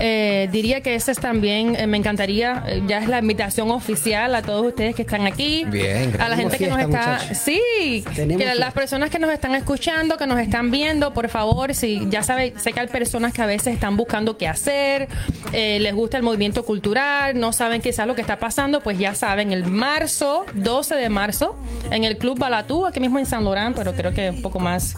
Eh, 0.00 0.48
diría 0.52 0.82
que 0.82 0.94
ese 0.94 1.12
es 1.12 1.18
también, 1.18 1.76
eh, 1.76 1.86
me 1.86 1.96
encantaría, 1.96 2.64
ya 2.86 2.98
es 2.98 3.08
la 3.08 3.18
invitación 3.20 3.70
oficial 3.76 4.34
a 4.34 4.42
todos 4.42 4.66
ustedes 4.66 4.94
que 4.94 5.02
están 5.02 5.26
aquí. 5.26 5.64
Bien, 5.64 6.20
A 6.20 6.28
la 6.28 6.36
gente 6.36 6.58
que 6.58 6.68
nos 6.68 6.80
está... 6.80 7.12
muchachos. 7.18 7.38
Sí, 7.38 8.04
que 8.14 8.26
las 8.26 8.36
fiesta. 8.36 8.70
personas 8.72 9.10
que 9.10 9.18
nos 9.18 9.30
están 9.30 9.54
escuchando, 9.54 10.16
que 10.16 10.26
nos 10.26 10.38
están 10.38 10.70
viendo, 10.70 11.12
por 11.12 11.28
favor, 11.28 11.74
si 11.74 12.06
ya 12.08 12.22
saben, 12.22 12.58
sé 12.58 12.72
que 12.72 12.80
hay 12.80 12.88
personas 12.88 13.32
que 13.32 13.42
a 13.42 13.46
veces 13.46 13.74
están 13.74 13.96
buscando 13.96 14.36
qué 14.36 14.48
hacer, 14.48 15.08
eh, 15.52 15.78
les 15.80 15.94
gusta 15.94 16.16
el 16.16 16.22
movimiento 16.22 16.64
cultural, 16.64 17.38
no 17.38 17.52
saben 17.52 17.80
quizás 17.80 18.06
lo 18.06 18.14
que 18.14 18.20
está 18.20 18.38
pasando, 18.38 18.80
pues 18.80 18.98
ya 18.98 19.14
saben, 19.14 19.52
el 19.52 19.64
marzo, 19.64 20.44
12 20.54 20.94
de 20.96 21.08
marzo, 21.08 21.56
en 21.90 22.04
el 22.04 22.18
Club 22.18 22.38
Balatú, 22.38 22.86
aquí 22.86 23.00
mismo 23.00 23.18
en 23.18 23.26
San 23.26 23.44
Laurent, 23.44 23.76
pero 23.76 23.92
creo 23.92 24.12
que 24.12 24.30
un 24.30 24.42
poco 24.42 24.58
más 24.58 24.96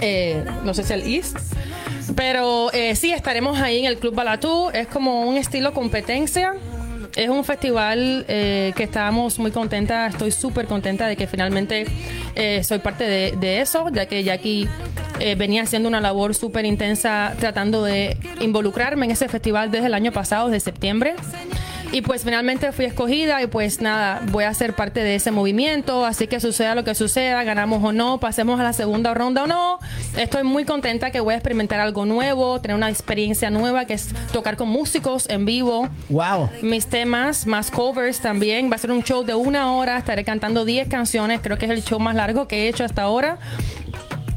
eh, 0.00 0.44
no 0.64 0.74
sé 0.74 0.84
si 0.84 0.92
el 0.92 1.02
East. 1.02 1.38
Pero 2.16 2.72
eh, 2.72 2.94
sí, 2.96 3.12
estaremos 3.12 3.58
ahí 3.60 3.78
en 3.78 3.86
el 3.86 3.98
Club 3.98 4.14
Balatú. 4.14 4.70
Es 4.72 4.86
como 4.86 5.22
un 5.28 5.36
estilo 5.36 5.72
competencia. 5.72 6.54
Es 7.16 7.28
un 7.28 7.44
festival 7.44 8.24
eh, 8.28 8.72
que 8.76 8.82
estábamos 8.82 9.38
muy 9.38 9.52
contenta, 9.52 10.08
estoy 10.08 10.32
súper 10.32 10.66
contenta 10.66 11.06
de 11.06 11.16
que 11.16 11.28
finalmente 11.28 11.86
eh, 12.34 12.64
soy 12.64 12.80
parte 12.80 13.04
de, 13.04 13.60
eso, 13.60 13.88
ya 13.90 14.06
que 14.06 14.24
Jackie 14.24 14.68
eh, 15.20 15.36
venía 15.36 15.62
haciendo 15.62 15.88
una 15.88 16.00
labor 16.00 16.34
súper 16.34 16.64
intensa 16.64 17.34
tratando 17.38 17.84
de 17.84 18.16
involucrarme 18.40 19.06
en 19.06 19.12
ese 19.12 19.28
festival 19.28 19.70
desde 19.70 19.86
el 19.86 19.94
año 19.94 20.10
pasado, 20.10 20.48
desde 20.48 20.64
septiembre. 20.64 21.14
Y 21.94 22.02
pues 22.02 22.24
finalmente 22.24 22.72
fui 22.72 22.86
escogida 22.86 23.40
y 23.40 23.46
pues 23.46 23.80
nada, 23.80 24.20
voy 24.32 24.42
a 24.42 24.52
ser 24.52 24.74
parte 24.74 24.98
de 24.98 25.14
ese 25.14 25.30
movimiento, 25.30 26.04
así 26.04 26.26
que 26.26 26.40
suceda 26.40 26.74
lo 26.74 26.82
que 26.82 26.96
suceda, 26.96 27.44
ganamos 27.44 27.84
o 27.84 27.92
no, 27.92 28.18
pasemos 28.18 28.58
a 28.58 28.64
la 28.64 28.72
segunda 28.72 29.14
ronda 29.14 29.44
o 29.44 29.46
no, 29.46 29.78
estoy 30.16 30.42
muy 30.42 30.64
contenta 30.64 31.12
que 31.12 31.20
voy 31.20 31.34
a 31.34 31.36
experimentar 31.36 31.78
algo 31.78 32.04
nuevo, 32.04 32.60
tener 32.60 32.76
una 32.76 32.90
experiencia 32.90 33.48
nueva 33.50 33.84
que 33.84 33.94
es 33.94 34.08
tocar 34.32 34.56
con 34.56 34.70
músicos 34.70 35.30
en 35.30 35.44
vivo. 35.44 35.88
Wow. 36.08 36.50
Mis 36.62 36.88
temas, 36.88 37.46
más 37.46 37.70
covers 37.70 38.18
también, 38.18 38.72
va 38.72 38.74
a 38.74 38.78
ser 38.78 38.90
un 38.90 39.04
show 39.04 39.22
de 39.22 39.36
una 39.36 39.72
hora, 39.74 39.96
estaré 39.96 40.24
cantando 40.24 40.64
10 40.64 40.88
canciones, 40.88 41.42
creo 41.44 41.58
que 41.58 41.66
es 41.66 41.70
el 41.70 41.84
show 41.84 42.00
más 42.00 42.16
largo 42.16 42.48
que 42.48 42.64
he 42.64 42.68
hecho 42.68 42.82
hasta 42.82 43.02
ahora. 43.02 43.38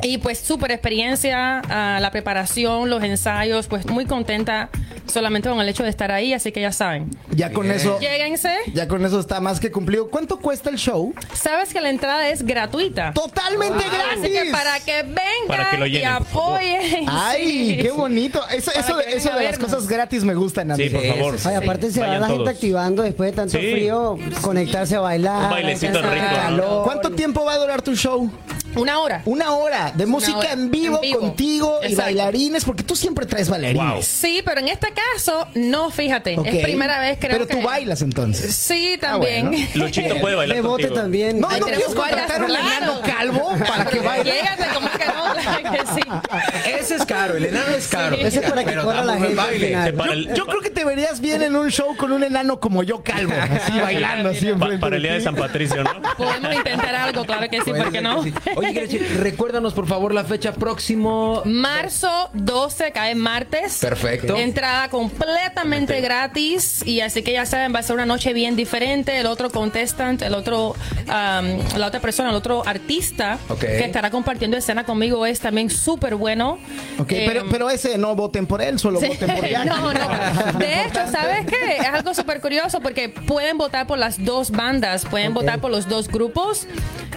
Y 0.03 0.19
pues 0.19 0.39
súper 0.39 0.71
experiencia, 0.71 1.61
ah, 1.69 1.97
la 2.01 2.11
preparación, 2.11 2.89
los 2.89 3.03
ensayos, 3.03 3.67
pues 3.67 3.85
muy 3.87 4.05
contenta 4.05 4.69
solamente 5.07 5.49
con 5.49 5.59
el 5.61 5.67
hecho 5.69 5.83
de 5.83 5.89
estar 5.89 6.11
ahí, 6.11 6.33
así 6.33 6.51
que 6.51 6.61
ya 6.61 6.71
saben. 6.71 7.09
Ya 7.31 7.51
con 7.51 7.71
eso. 7.71 7.97
Lléguense. 7.99 8.51
Ya 8.73 8.87
con 8.87 9.03
eso 9.05 9.19
está 9.19 9.39
más 9.39 9.59
que 9.59 9.71
cumplido. 9.71 10.09
¿Cuánto 10.09 10.39
cuesta 10.39 10.69
el 10.69 10.75
show? 10.77 11.13
Sabes 11.33 11.73
que 11.73 11.79
la 11.81 11.89
entrada 11.89 12.29
es 12.29 12.43
gratuita. 12.45 13.13
Totalmente 13.13 13.83
Así 13.85 14.21
que 14.23 14.33
gratis. 14.33 14.51
para 14.51 14.79
que 14.81 15.03
vengan 15.03 15.23
Para 15.47 15.69
que 15.71 15.77
lo 15.77 15.85
y 15.87 15.91
llenen, 15.91 16.25
favor. 16.25 16.55
apoyen. 16.57 17.05
Ay, 17.09 17.47
Sí. 17.47 17.77
qué 17.81 17.91
bonito. 17.91 18.41
Eso, 18.49 18.71
eso, 18.71 18.99
eso 18.99 19.33
de 19.33 19.43
las 19.45 19.57
cosas 19.57 19.87
gratis 19.87 20.23
me 20.23 20.35
gustan 20.35 20.71
a 20.71 20.77
mí. 20.77 20.83
Sí, 20.83 20.89
por 20.89 21.05
favor. 21.05 21.35
Ay, 21.45 21.55
aparte 21.55 21.91
se 21.91 22.01
va 22.01 22.07
Vayan 22.07 22.21
la 22.21 22.27
gente 22.27 22.43
todos. 22.43 22.53
activando 22.55 23.03
después 23.03 23.31
de 23.31 23.35
tanto 23.35 23.57
Sí. 23.57 23.71
frío, 23.71 24.17
conectarse 24.41 24.95
a 24.95 24.99
bailar. 24.99 25.43
Un 25.45 25.49
bailecito 25.51 26.01
rico, 26.01 26.25
calor. 26.35 26.83
¿Cuánto 26.83 27.11
tiempo 27.11 27.45
va 27.45 27.53
a 27.53 27.57
durar 27.57 27.81
tu 27.81 27.95
show? 27.95 28.29
Una 28.77 28.99
hora. 28.99 29.21
Una 29.25 29.51
hora 29.51 29.91
de 29.95 30.05
música 30.05 30.37
hora. 30.37 30.51
en, 30.53 30.71
vivo 30.71 30.95
En 30.97 31.01
vivo. 31.01 31.19
contigo 31.19 31.79
y 31.87 31.95
bailarines, 31.95 32.65
porque 32.65 32.83
tú 32.83 32.95
siempre 32.95 33.25
traes 33.25 33.49
bailarines. 33.49 33.93
Wow. 33.93 34.01
Sí, 34.03 34.41
pero 34.45 34.59
en 34.61 34.67
este 34.69 34.87
caso, 35.13 35.47
no, 35.55 35.89
fíjate. 35.91 36.33
Es 36.45 36.63
primera 36.63 36.99
vez 36.99 37.17
creo 37.19 37.31
Pero 37.31 37.47
que... 37.47 37.55
tú 37.55 37.61
bailas 37.61 38.01
entonces. 38.01 38.55
Sí, 38.55 38.93
Ah, 38.97 38.99
también. 38.99 39.49
bueno. 39.49 39.65
Luchito 39.75 40.17
puede 40.19 40.35
bailar 40.35 40.55
De 40.55 40.61
bote 40.61 40.83
contigo. 40.83 41.01
también. 41.01 41.39
No, 41.39 41.49
Ahí 41.49 41.59
no 41.59 41.65
quieres 41.67 41.85
contratar 41.85 42.41
un 42.43 42.47
varias, 42.53 42.77
enano 42.77 43.01
calvo 43.01 43.55
para 43.67 43.85
que 43.85 43.99
baile. 43.99 44.31
Llégate, 44.31 44.65
¿cómo 44.73 44.89
que 44.91 45.05
no? 45.05 45.27
Que 45.71 45.79
sí. 45.93 46.71
Ese 46.79 46.95
es 46.95 47.05
caro, 47.05 47.35
el 47.37 47.45
enano 47.45 47.75
es 47.75 47.87
caro. 47.87 48.15
Sí. 48.15 48.21
Ese 48.23 48.39
es 48.39 48.49
para 48.49 48.63
que 48.63 48.69
Pero 48.71 48.83
corra 48.85 49.03
la 49.03 49.17
gente 49.17 49.35
baile. 49.35 50.29
Yo 50.35 50.45
creo 50.45 50.61
que 50.61 50.69
te 50.69 50.85
verías 50.85 51.19
bien 51.19 51.41
en 51.41 51.55
un 51.55 51.69
show 51.69 51.95
con 51.95 52.11
un 52.11 52.23
enano 52.23 52.59
como 52.59 52.83
yo 52.83 53.03
calvo, 53.03 53.33
así 53.51 53.79
bailando 53.79 54.29
así 54.29 54.47
pa- 54.53 54.69
para 54.79 54.95
el 54.97 55.01
día 55.03 55.13
de. 55.13 55.21
San 55.21 55.35
Patricio, 55.35 55.83
¿no? 55.83 55.91
Podemos 56.17 56.53
intentar 56.55 56.95
algo, 56.95 57.25
claro 57.25 57.49
que 57.49 57.61
sí, 57.61 57.71
¿por 57.71 57.91
qué 57.91 58.01
no? 58.01 58.23
Oye, 58.69 58.99
recuérdanos 59.19 59.73
por 59.73 59.87
favor 59.87 60.13
la 60.13 60.23
fecha 60.23 60.53
próximo. 60.53 61.41
Marzo 61.45 62.29
12 62.33 62.91
cae 62.91 63.15
martes. 63.15 63.77
Perfecto. 63.79 64.35
Entrada 64.35 64.89
completamente 64.89 66.01
gratis. 66.01 66.85
Y 66.85 67.01
así 67.01 67.23
que 67.23 67.33
ya 67.33 67.45
saben, 67.45 67.73
va 67.73 67.79
a 67.79 67.83
ser 67.83 67.95
una 67.95 68.05
noche 68.05 68.33
bien 68.33 68.55
diferente. 68.55 69.17
El 69.19 69.25
otro 69.27 69.49
contestant, 69.49 70.21
el 70.21 70.33
otro, 70.33 70.69
um, 70.71 71.77
la 71.77 71.87
otra 71.87 71.99
persona, 71.99 72.29
el 72.29 72.35
otro 72.35 72.63
artista 72.65 73.37
que 73.59 73.85
estará 73.85 74.09
compartiendo 74.11 74.57
escena 74.57 74.83
conmigo 74.85 75.25
es 75.25 75.39
también 75.39 75.69
súper 75.69 76.15
bueno. 76.15 76.57
Ok, 76.99 77.11
Eh, 77.11 77.25
pero, 77.27 77.45
pero 77.49 77.69
ese 77.69 77.97
no 77.97 78.15
voten 78.15 78.45
por 78.47 78.61
él, 78.61 78.79
solo 78.79 78.99
Sí. 78.99 79.07
voten 79.07 79.35
por 79.35 79.45
Jackie. 79.49 79.69
No, 79.69 79.93
no. 79.93 80.59
De 80.59 80.83
hecho, 80.85 80.99
¿sabes 81.11 81.45
qué? 81.45 81.77
Es 81.79 81.85
algo 81.87 82.13
súper 82.13 82.41
curioso 82.41 82.79
porque 82.81 83.09
pueden 83.09 83.57
votar 83.57 83.87
por 83.87 83.97
las 83.97 84.23
dos 84.23 84.51
bandas, 84.51 85.05
pueden 85.05 85.33
votar 85.33 85.59
por 85.59 85.71
los 85.71 85.87
dos 85.87 86.07
grupos. 86.07 86.67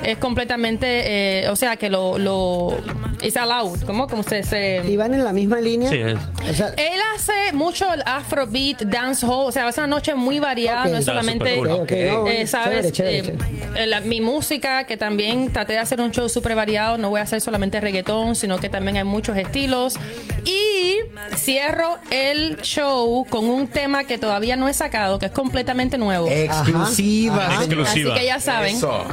Es 0.03 0.17
completamente, 0.17 1.40
eh, 1.40 1.40
o 1.49 1.57
sea, 1.57 1.77
que 1.77 1.89
lo, 1.91 2.19
lo 2.19 2.77
es 3.23 3.37
allowed, 3.37 3.81
¿cómo? 3.83 4.07
Como 4.09 4.23
se, 4.23 4.43
se 4.43 4.83
¿Y 4.87 4.97
van 4.97 5.15
en 5.15 5.25
la 5.25 5.33
misma 5.33 5.61
línea? 5.61 5.89
Sí, 5.91 5.99
es. 5.99 6.19
O 6.51 6.55
sea, 6.55 6.69
él 6.77 7.01
hace 7.15 7.53
mucho 7.53 7.93
el 7.93 8.03
afrobeat, 8.07 8.83
dancehall, 8.83 9.47
o 9.49 9.53
sea, 9.53 9.71
ser 9.73 9.85
una 9.85 9.97
noche 9.97 10.15
muy 10.15 10.39
variada, 10.41 10.85
Ok. 10.85 10.91
no 10.91 10.97
es 10.99 11.05
solamente, 11.05 11.57
cool. 11.57 11.71
Ok, 11.71 11.91
no, 11.91 12.27
eh, 12.27 12.47
sabes, 12.47 12.93
chévere, 12.93 13.23
chévere, 13.23 13.39
Eh, 13.77 13.87
la- 13.87 14.01
mi 14.01 14.21
música, 14.21 14.85
que 14.85 14.97
también 14.97 15.53
traté 15.53 15.75
de 15.75 15.79
hacer 15.79 16.01
un 16.01 16.11
show 16.11 16.29
súper 16.29 16.55
variado, 16.55 16.99
no 16.99 17.11
voy 17.11 17.21
a 17.21 17.25
hacer 17.25 17.41
solamente 17.41 17.81
reggaetón, 17.81 18.35
sino 18.37 18.59
que 18.59 18.69
también 18.69 18.97
hay 18.97 19.05
muchos 19.05 19.37
estilos. 19.37 19.97
Y 20.45 20.97
cierro 21.37 21.99
el 22.11 22.57
show 22.63 23.27
con 23.29 23.45
un 23.49 23.69
tema 23.69 24.05
que 24.05 24.19
todavía 24.19 24.57
no 24.57 24.69
he 24.69 24.75
sacado, 24.75 25.19
que 25.19 25.27
es 25.27 25.33
completamente 25.33 25.99
nuevo. 25.99 26.29
Exclusiva. 26.31 27.47
Ajá. 27.47 27.65
Exclusiva. 27.65 28.13
Así 28.15 28.21
que 28.21 28.27
ya 28.27 28.41
saben. 28.41 28.77
Eso. 28.77 29.05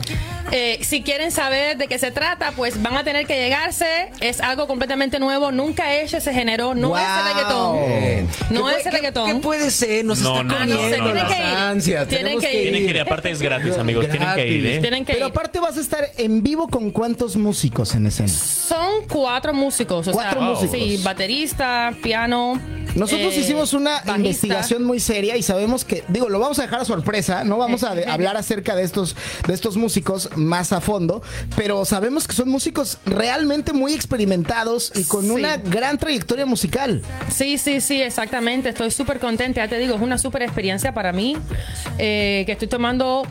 Eh, 0.52 0.80
si 0.82 1.02
quieren 1.04 1.32
saber 1.32 1.78
de 1.78 1.88
qué 1.88 2.00
se 2.00 2.10
trata, 2.18 2.52
pues 2.56 2.82
van 2.82 2.98
a 2.98 3.04
tener 3.04 3.28
que 3.28 3.36
llegarse. 3.36 4.10
Es 4.22 4.42
algo 4.42 4.66
completamente 4.66 5.20
nuevo. 5.20 5.52
Nunca 5.52 5.94
he 5.94 6.04
hecho 6.04 6.18
ese 6.18 6.34
género. 6.34 6.74
No 6.74 6.90
Wow. 6.90 6.98
es 6.98 7.04
el 7.04 7.34
reggaetón. 7.34 8.28
No 8.50 8.66
¿Qué 8.68 8.76
es 8.76 8.92
reggaetón. 8.92 9.28
¿Qué 9.28 9.36
puede 9.36 9.70
ser? 9.72 10.04
Nos 10.04 10.20
No, 10.22 10.32
está 10.42 10.44
no, 10.44 10.54
no 10.54 10.60
comiendo 10.78 10.88
tienen 10.96 11.16
las 11.16 11.32
que 11.34 11.38
ir. 11.40 11.44
ansias. 11.56 12.08
Tienen 12.08 12.40
que 12.40 12.54
ir. 12.54 12.62
Tienen 12.64 12.84
que 12.86 12.90
ir, 12.90 13.00
aparte 13.02 13.30
es 13.30 13.42
gratis, 13.42 13.78
amigos. 13.78 14.08
Tienen 14.10 14.34
que 14.36 14.48
ir, 14.48 14.66
¿eh? 14.66 14.80
Tienen 14.80 15.06
que 15.06 15.14
Pero 15.14 15.28
ir. 15.28 15.32
aparte 15.32 15.60
vas 15.60 15.78
a 15.78 15.82
estar 15.82 16.10
en 16.18 16.42
vivo 16.42 16.68
con 16.68 16.90
cuántos 16.92 17.36
músicos 17.36 17.94
en 17.94 18.08
escena. 18.08 18.30
Son 18.30 19.06
cuatro 19.08 19.54
músicos. 19.54 20.08
O 20.08 20.12
Cuatro 20.12 20.40
sea, 20.40 20.50
músicos. 20.50 20.72
Sí, 20.78 21.00
baterista, 21.04 21.94
piano. 22.02 22.60
Nosotros 22.98 23.34
eh, 23.34 23.40
hicimos 23.40 23.74
una 23.74 23.92
bajista. 23.92 24.18
investigación 24.18 24.84
muy 24.84 25.00
seria 25.00 25.38
y 25.38 25.44
sabemos 25.44 25.86
que, 25.86 26.04
digo, 26.08 26.30
lo 26.30 26.40
vamos 26.40 26.60
a 26.60 26.64
dejar 26.64 26.82
a 26.82 26.86
sorpresa, 26.86 27.44
no 27.44 27.58
vamos 27.58 27.84
a 27.84 27.92
hablar 28.12 28.38
acerca 28.38 28.76
de 28.76 28.84
estos, 28.84 29.16
de 29.48 29.54
estos 29.54 29.78
músicos 29.78 30.30
más 30.36 30.72
a 30.74 30.82
fondo, 30.82 31.22
pero 31.56 31.86
sabemos 31.86 32.28
que 32.28 32.34
son 32.34 32.50
músicos 32.50 32.98
realmente 33.06 33.74
muy 33.74 33.94
experimentados 33.94 34.92
y 34.96 35.04
con 35.06 35.26
Sí. 35.26 35.32
una 35.32 35.58
gran 35.58 35.98
trayectoria 35.98 36.46
musical. 36.46 37.02
Sí, 37.34 37.58
sí, 37.58 37.82
sí, 37.82 38.02
exactamente. 38.02 38.70
Estoy 38.70 38.92
súper 38.92 39.20
contenta. 39.20 39.64
Ya 39.64 39.68
te 39.70 39.78
digo, 39.78 39.96
es 39.96 40.02
una 40.02 40.18
súper 40.18 40.42
experiencia 40.44 40.94
para 40.94 41.12
mí 41.14 41.38
eh, 41.98 42.44
que 42.46 42.54
estoy 42.54 42.68
tomando 42.68 43.28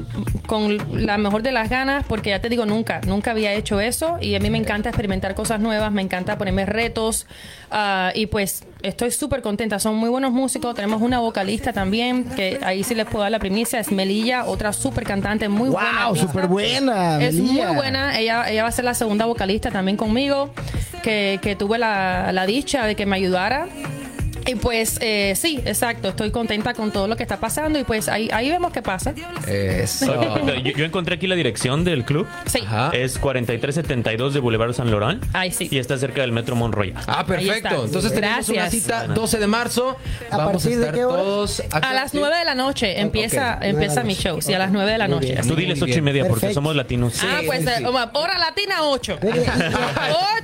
con 0.47 0.77
la 1.07 1.19
mejor 1.19 1.43
de 1.43 1.53
las 1.53 1.69
ganas 1.71 2.05
porque 2.07 2.31
ya 2.31 2.41
te 2.41 2.49
digo, 2.49 2.67
nunca, 2.67 3.01
nunca 3.07 3.33
había 3.33 3.53
hecho 3.55 3.81
eso 3.81 4.19
y 4.21 4.35
a 4.35 4.41
mí 4.41 4.51
me 4.51 4.59
encanta 4.59 4.89
experimentar 4.91 5.35
cosas 5.35 5.61
nuevas, 5.61 5.91
me 5.93 6.03
encanta 6.03 6.39
ponerme 6.39 6.67
retos 6.67 7.27
ah, 7.71 8.13
y 8.15 8.27
pues 8.27 8.65
estoy 8.87 9.11
súper 9.11 9.43
contenta. 9.43 9.79
Son 9.79 9.97
muy 9.97 10.09
buenos 10.09 10.33
músicos. 10.33 10.75
Tenemos 10.75 11.03
una 11.03 11.19
vocalista 11.21 11.73
también 11.73 12.25
que 12.25 12.59
ahí 12.63 12.83
sí 12.85 12.95
les 12.95 13.07
puedo 13.07 13.23
dar 13.23 13.31
la 13.33 13.39
primicia, 13.39 13.81
es 13.81 13.91
Melilla, 13.91 14.45
otra 14.47 14.73
súper 14.73 15.05
cantante, 15.05 15.49
muy 15.49 15.69
buena. 15.69 16.07
¡Wow! 16.09 16.17
¡Súper 16.17 16.47
buena! 16.47 17.23
Es 17.23 17.35
Melilla. 17.35 17.67
muy 17.69 17.77
buena. 17.77 18.19
Ella, 18.19 18.49
ella 18.51 18.63
va 18.63 18.69
a 18.69 18.73
ser 18.73 18.85
la 18.85 18.95
segunda 18.95 19.27
vocalista 19.27 19.71
también 19.71 19.97
conmigo, 19.97 20.51
que, 21.03 21.39
que 21.43 21.57
tuve 21.57 21.79
la, 21.79 22.31
la 22.33 22.47
dicha 22.47 22.87
de 22.87 22.95
que 22.95 23.07
me 23.07 23.17
ayudara. 23.17 23.67
Y 24.47 24.55
pues 24.55 24.99
eh, 25.01 25.35
sí, 25.37 25.61
exacto, 25.65 26.09
estoy 26.09 26.31
contenta 26.31 26.73
con 26.75 26.93
todo 26.93 27.09
lo 27.09 27.17
que 27.17 27.23
está 27.25 27.39
pasando 27.39 27.79
y 27.79 27.85
pues 27.85 28.09
ahí, 28.09 28.29
ahí 28.33 28.49
vemos 28.49 28.73
qué 28.73 28.81
pasa. 28.83 29.13
Eso. 29.47 30.15
Yo, 30.47 30.55
yo 30.73 30.85
encontré 30.85 31.17
aquí 31.17 31.27
la 31.27 31.35
dirección 31.35 31.85
del 31.85 32.05
club. 32.05 32.27
Sí. 32.47 32.61
Ajá. 32.67 32.91
Es 32.95 33.19
4372 33.19 34.35
de 34.35 34.41
Boulevard 34.41 34.73
San 34.73 34.91
Laurent. 34.91 35.25
Ahí 35.33 35.51
sí. 35.51 35.69
Y 35.71 35.79
está 35.79 35.99
cerca 35.99 36.21
del 36.21 36.33
Metro 36.33 36.55
Monroy. 36.57 36.95
Ah, 37.07 37.25
perfecto. 37.27 37.85
Entonces 37.85 38.13
tenemos 38.15 38.49
una 38.49 38.63
Gracias. 38.63 38.83
cita 38.85 39.07
12 39.09 39.39
de 39.39 39.47
marzo. 39.47 39.97
¿A 40.31 40.37
Vamos 40.37 40.49
a 40.49 40.53
partir 40.53 40.71
de 40.79 40.85
estar 40.85 40.95
qué 40.95 41.05
hora? 41.05 41.23
todos 41.23 41.63
A 41.73 41.93
las 41.93 42.15
9 42.15 42.37
de 42.39 42.45
la 42.45 42.55
noche 42.55 43.01
empieza, 43.01 43.57
ok. 43.59 43.65
empieza 43.65 44.03
mi 44.03 44.15
de 44.15 44.21
show, 44.21 44.41
sí, 44.41 44.53
a 44.55 44.59
las 44.59 44.71
9 44.71 44.93
de 44.93 44.99
la 44.99 45.09
noche. 45.09 45.33
bien. 45.33 45.49
Tú 45.49 45.57
diles 45.57 45.79
ocho 45.83 45.87
y 45.87 45.93
bien. 45.93 46.05
media 46.05 46.23
porque 46.23 46.35
Perfecto. 46.41 46.55
somos 46.55 46.77
latinos. 46.77 47.21
ah, 47.23 47.41
pues 47.47 47.61
sí, 47.63 47.69
eh, 47.69 47.75
sí. 47.79 47.85
hora 47.85 48.39
latina 48.39 48.83
8. 48.83 49.19
Mire, 49.23 49.39
y- 49.39 49.41
8 49.41 49.49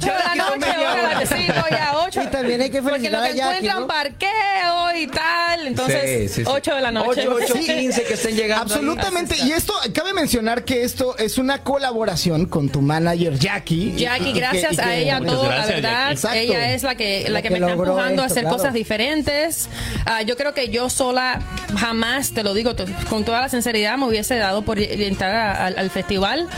de 0.00 0.06
la 0.08 0.34
noche, 0.36 0.70
hora 0.70 1.02
latina. 1.14 1.36
Sí, 1.36 1.46
no, 1.48 1.68
ya 1.70 1.92
8. 2.06 2.22
Y 2.22 2.26
también 2.28 2.60
hay 2.62 2.70
que 2.70 2.82
Porque 2.82 2.96
felicitar 2.98 3.20
lo 3.20 3.24
a 3.24 3.30
que 3.32 3.38
encuentran. 3.38 3.76
Parqueo 3.92 4.96
y 4.98 5.06
tal. 5.06 5.66
Entonces, 5.66 6.02
Sí, 6.02 6.28
sí, 6.28 6.44
sí. 6.44 6.50
8 6.50 6.74
de 6.74 6.80
la 6.80 6.90
noche. 6.90 7.26
8, 7.28 7.38
8, 7.44 7.54
15 7.54 8.02
que 8.04 8.14
estén 8.14 8.36
llegando. 8.36 8.64
ahí. 8.74 8.80
Absolutamente. 8.80 9.36
Y 9.44 9.52
esto, 9.52 9.74
cabe 9.94 10.12
mencionar 10.12 10.64
que 10.64 10.82
esto 10.82 11.16
es 11.18 11.38
una 11.38 11.62
colaboración 11.62 12.46
con 12.46 12.68
tu 12.68 12.80
manager 12.80 13.38
Jackie. 13.38 13.94
Jackie, 13.96 14.24
Y- 14.26 14.30
y 14.30 14.32
que- 14.32 14.40
gracias 14.40 14.72
y 14.72 14.76
que- 14.76 14.82
a 14.82 14.96
ella 14.96 15.20
todo, 15.20 15.42
la 15.44 15.48
gracias, 15.56 15.68
verdad. 15.76 15.90
Jackie. 16.00 16.12
Exacto. 16.14 16.38
Ella 16.38 16.72
es 16.74 16.82
la 16.82 16.94
que, 16.94 17.22
la 17.24 17.30
La 17.30 17.42
que, 17.42 17.50
me 17.50 17.58
está 17.58 17.70
empujando 17.72 18.22
a 18.22 18.26
hacer 18.26 18.42
claro. 18.42 18.56
cosas 18.56 18.74
diferentes. 18.74 19.68
Ah, 20.06 20.22
yo 20.22 20.36
creo 20.36 20.54
que 20.54 20.68
yo 20.68 20.88
sola 20.90 21.40
jamás, 21.76 22.32
te 22.32 22.42
lo 22.42 22.54
digo 22.54 22.72
con 23.10 23.24
toda 23.24 23.40
la 23.42 23.48
sinceridad, 23.48 23.96
me 23.98 24.06
hubiese 24.06 24.36
dado 24.36 24.62
por 24.62 24.78
entrar 24.78 25.34
a- 25.34 25.66
al 25.66 25.90
festival. 25.90 26.48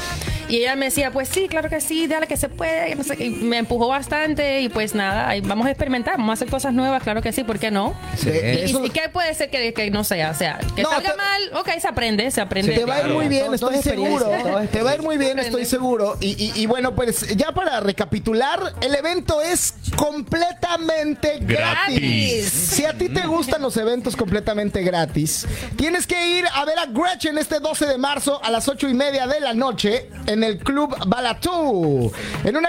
Y 0.55 0.59
ella 0.59 0.77
me 0.77 0.85
decía, 0.87 1.11
pues 1.11 1.29
sí, 1.29 1.49
claro 1.49 1.69
que 1.69 1.81
sí, 1.81 2.07
dale 2.07 2.29
que 2.29 2.37
se 2.37 2.49
puede. 2.49 2.91
que 2.91 2.95
no 2.95 3.03
sé 3.03 3.17
qué. 3.17 3.25
Y 3.27 3.31
me 3.31 3.59
empujó 3.59 3.89
bastante 3.89 4.61
y 4.61 4.69
pues 4.69 4.95
nada, 4.95 5.29
ahí 5.29 5.41
vamos 5.41 5.67
a 5.67 5.71
experimentar, 5.71 6.15
vamos 6.17 6.31
a 6.31 6.33
hacer 6.35 6.49
cosas 6.49 6.73
nuevas, 6.73 7.03
claro 7.03 7.23
que 7.23 7.33
sí, 7.33 7.43
¿por 7.43 7.59
qué 7.59 7.73
no? 7.73 7.93
Sí. 8.17 8.29
Y, 8.31 8.35
Eso- 8.71 8.85
y 8.85 8.91
qué 8.91 9.09
puede 9.13 9.35
ser 9.35 9.51
que, 9.51 9.73
que 9.75 9.91
no 9.91 10.05
sea? 10.05 10.31
O 10.31 10.35
sea, 10.35 10.59
que 10.77 10.83
No, 10.83 10.91
salga 10.91 11.11
te- 11.11 11.17
mal, 11.17 11.43
ok, 11.61 11.71
se 11.81 11.89
aprende, 11.89 12.31
se 12.31 12.41
aprende. 12.41 12.73
Te 12.75 12.85
va 12.85 12.97
a 12.97 13.01
ir 13.09 13.13
muy 13.15 13.27
bien, 13.29 13.53
estoy 13.53 13.83
seguro. 13.83 14.31
Te 14.71 14.83
va 14.83 14.91
a 14.93 14.95
ir 14.95 15.03
muy 15.03 15.17
bien, 15.19 15.39
estoy 15.41 15.65
seguro. 15.65 16.17
Y, 16.21 16.31
y- 16.43 16.53
y 16.63 16.67
bueno, 16.67 16.95
pues 16.95 17.35
ya 17.37 17.51
para 17.53 17.81
recapitular, 17.81 18.75
el 18.81 18.95
evento 18.95 19.41
es 19.41 19.75
completamente 19.97 21.39
gratis. 21.41 21.55
Gratis. 21.99 22.53
Si 22.53 22.85
a 22.85 22.93
ti 22.93 23.09
te 23.09 23.27
gustan 23.27 23.63
los 23.63 23.77
eventos 23.77 24.17
completamente 24.17 24.83
gratis, 24.83 25.47
tienes 25.77 26.07
que 26.07 26.39
ir 26.39 26.45
a 26.53 26.65
ver 26.65 26.79
a 26.79 26.87
Gretchen 26.87 27.39
este 27.39 27.61
12 27.61 27.87
de 27.87 27.99
marzo 27.99 28.41
a 28.45 28.51
las 28.51 28.69
8 28.69 28.89
y 28.89 28.95
media 28.95 29.27
de 29.27 29.41
la 29.41 29.53
noche 29.55 30.09
en 30.27 30.35
en 30.35 30.44
el 30.45 30.59
Club 30.59 30.95
Balatú, 31.07 32.13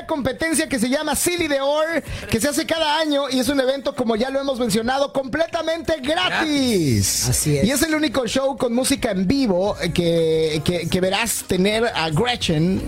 competencia 0.06 0.68
que 0.68 0.80
se 0.80 0.90
llama 0.90 1.16
Silly 1.16 1.48
de 1.48 1.62
Or, 1.62 2.04
que 2.30 2.40
se 2.40 2.48
hace 2.50 2.66
cada 2.66 3.00
año 3.00 3.30
y 3.30 3.40
es 3.40 3.50
un 3.50 3.60
evento, 3.60 3.96
como 3.96 4.16
ya 4.16 4.30
lo 4.30 4.40
hemos 4.42 4.60
mencionado, 4.60 5.12
completamente 5.14 5.96
gratis. 6.02 7.28
Así 7.30 7.58
es. 7.58 7.66
Y 7.66 7.72
es 7.72 7.82
el 7.84 7.96
único 7.96 8.26
show 8.28 8.58
con 8.58 8.74
música 8.74 9.12
en 9.12 9.28
vivo 9.28 9.76
que, 9.94 10.62
que- 10.64 10.88
que 10.90 11.02
verás 11.02 11.44
tener 11.48 11.86
a 11.86 12.10
Gretchen 12.10 12.82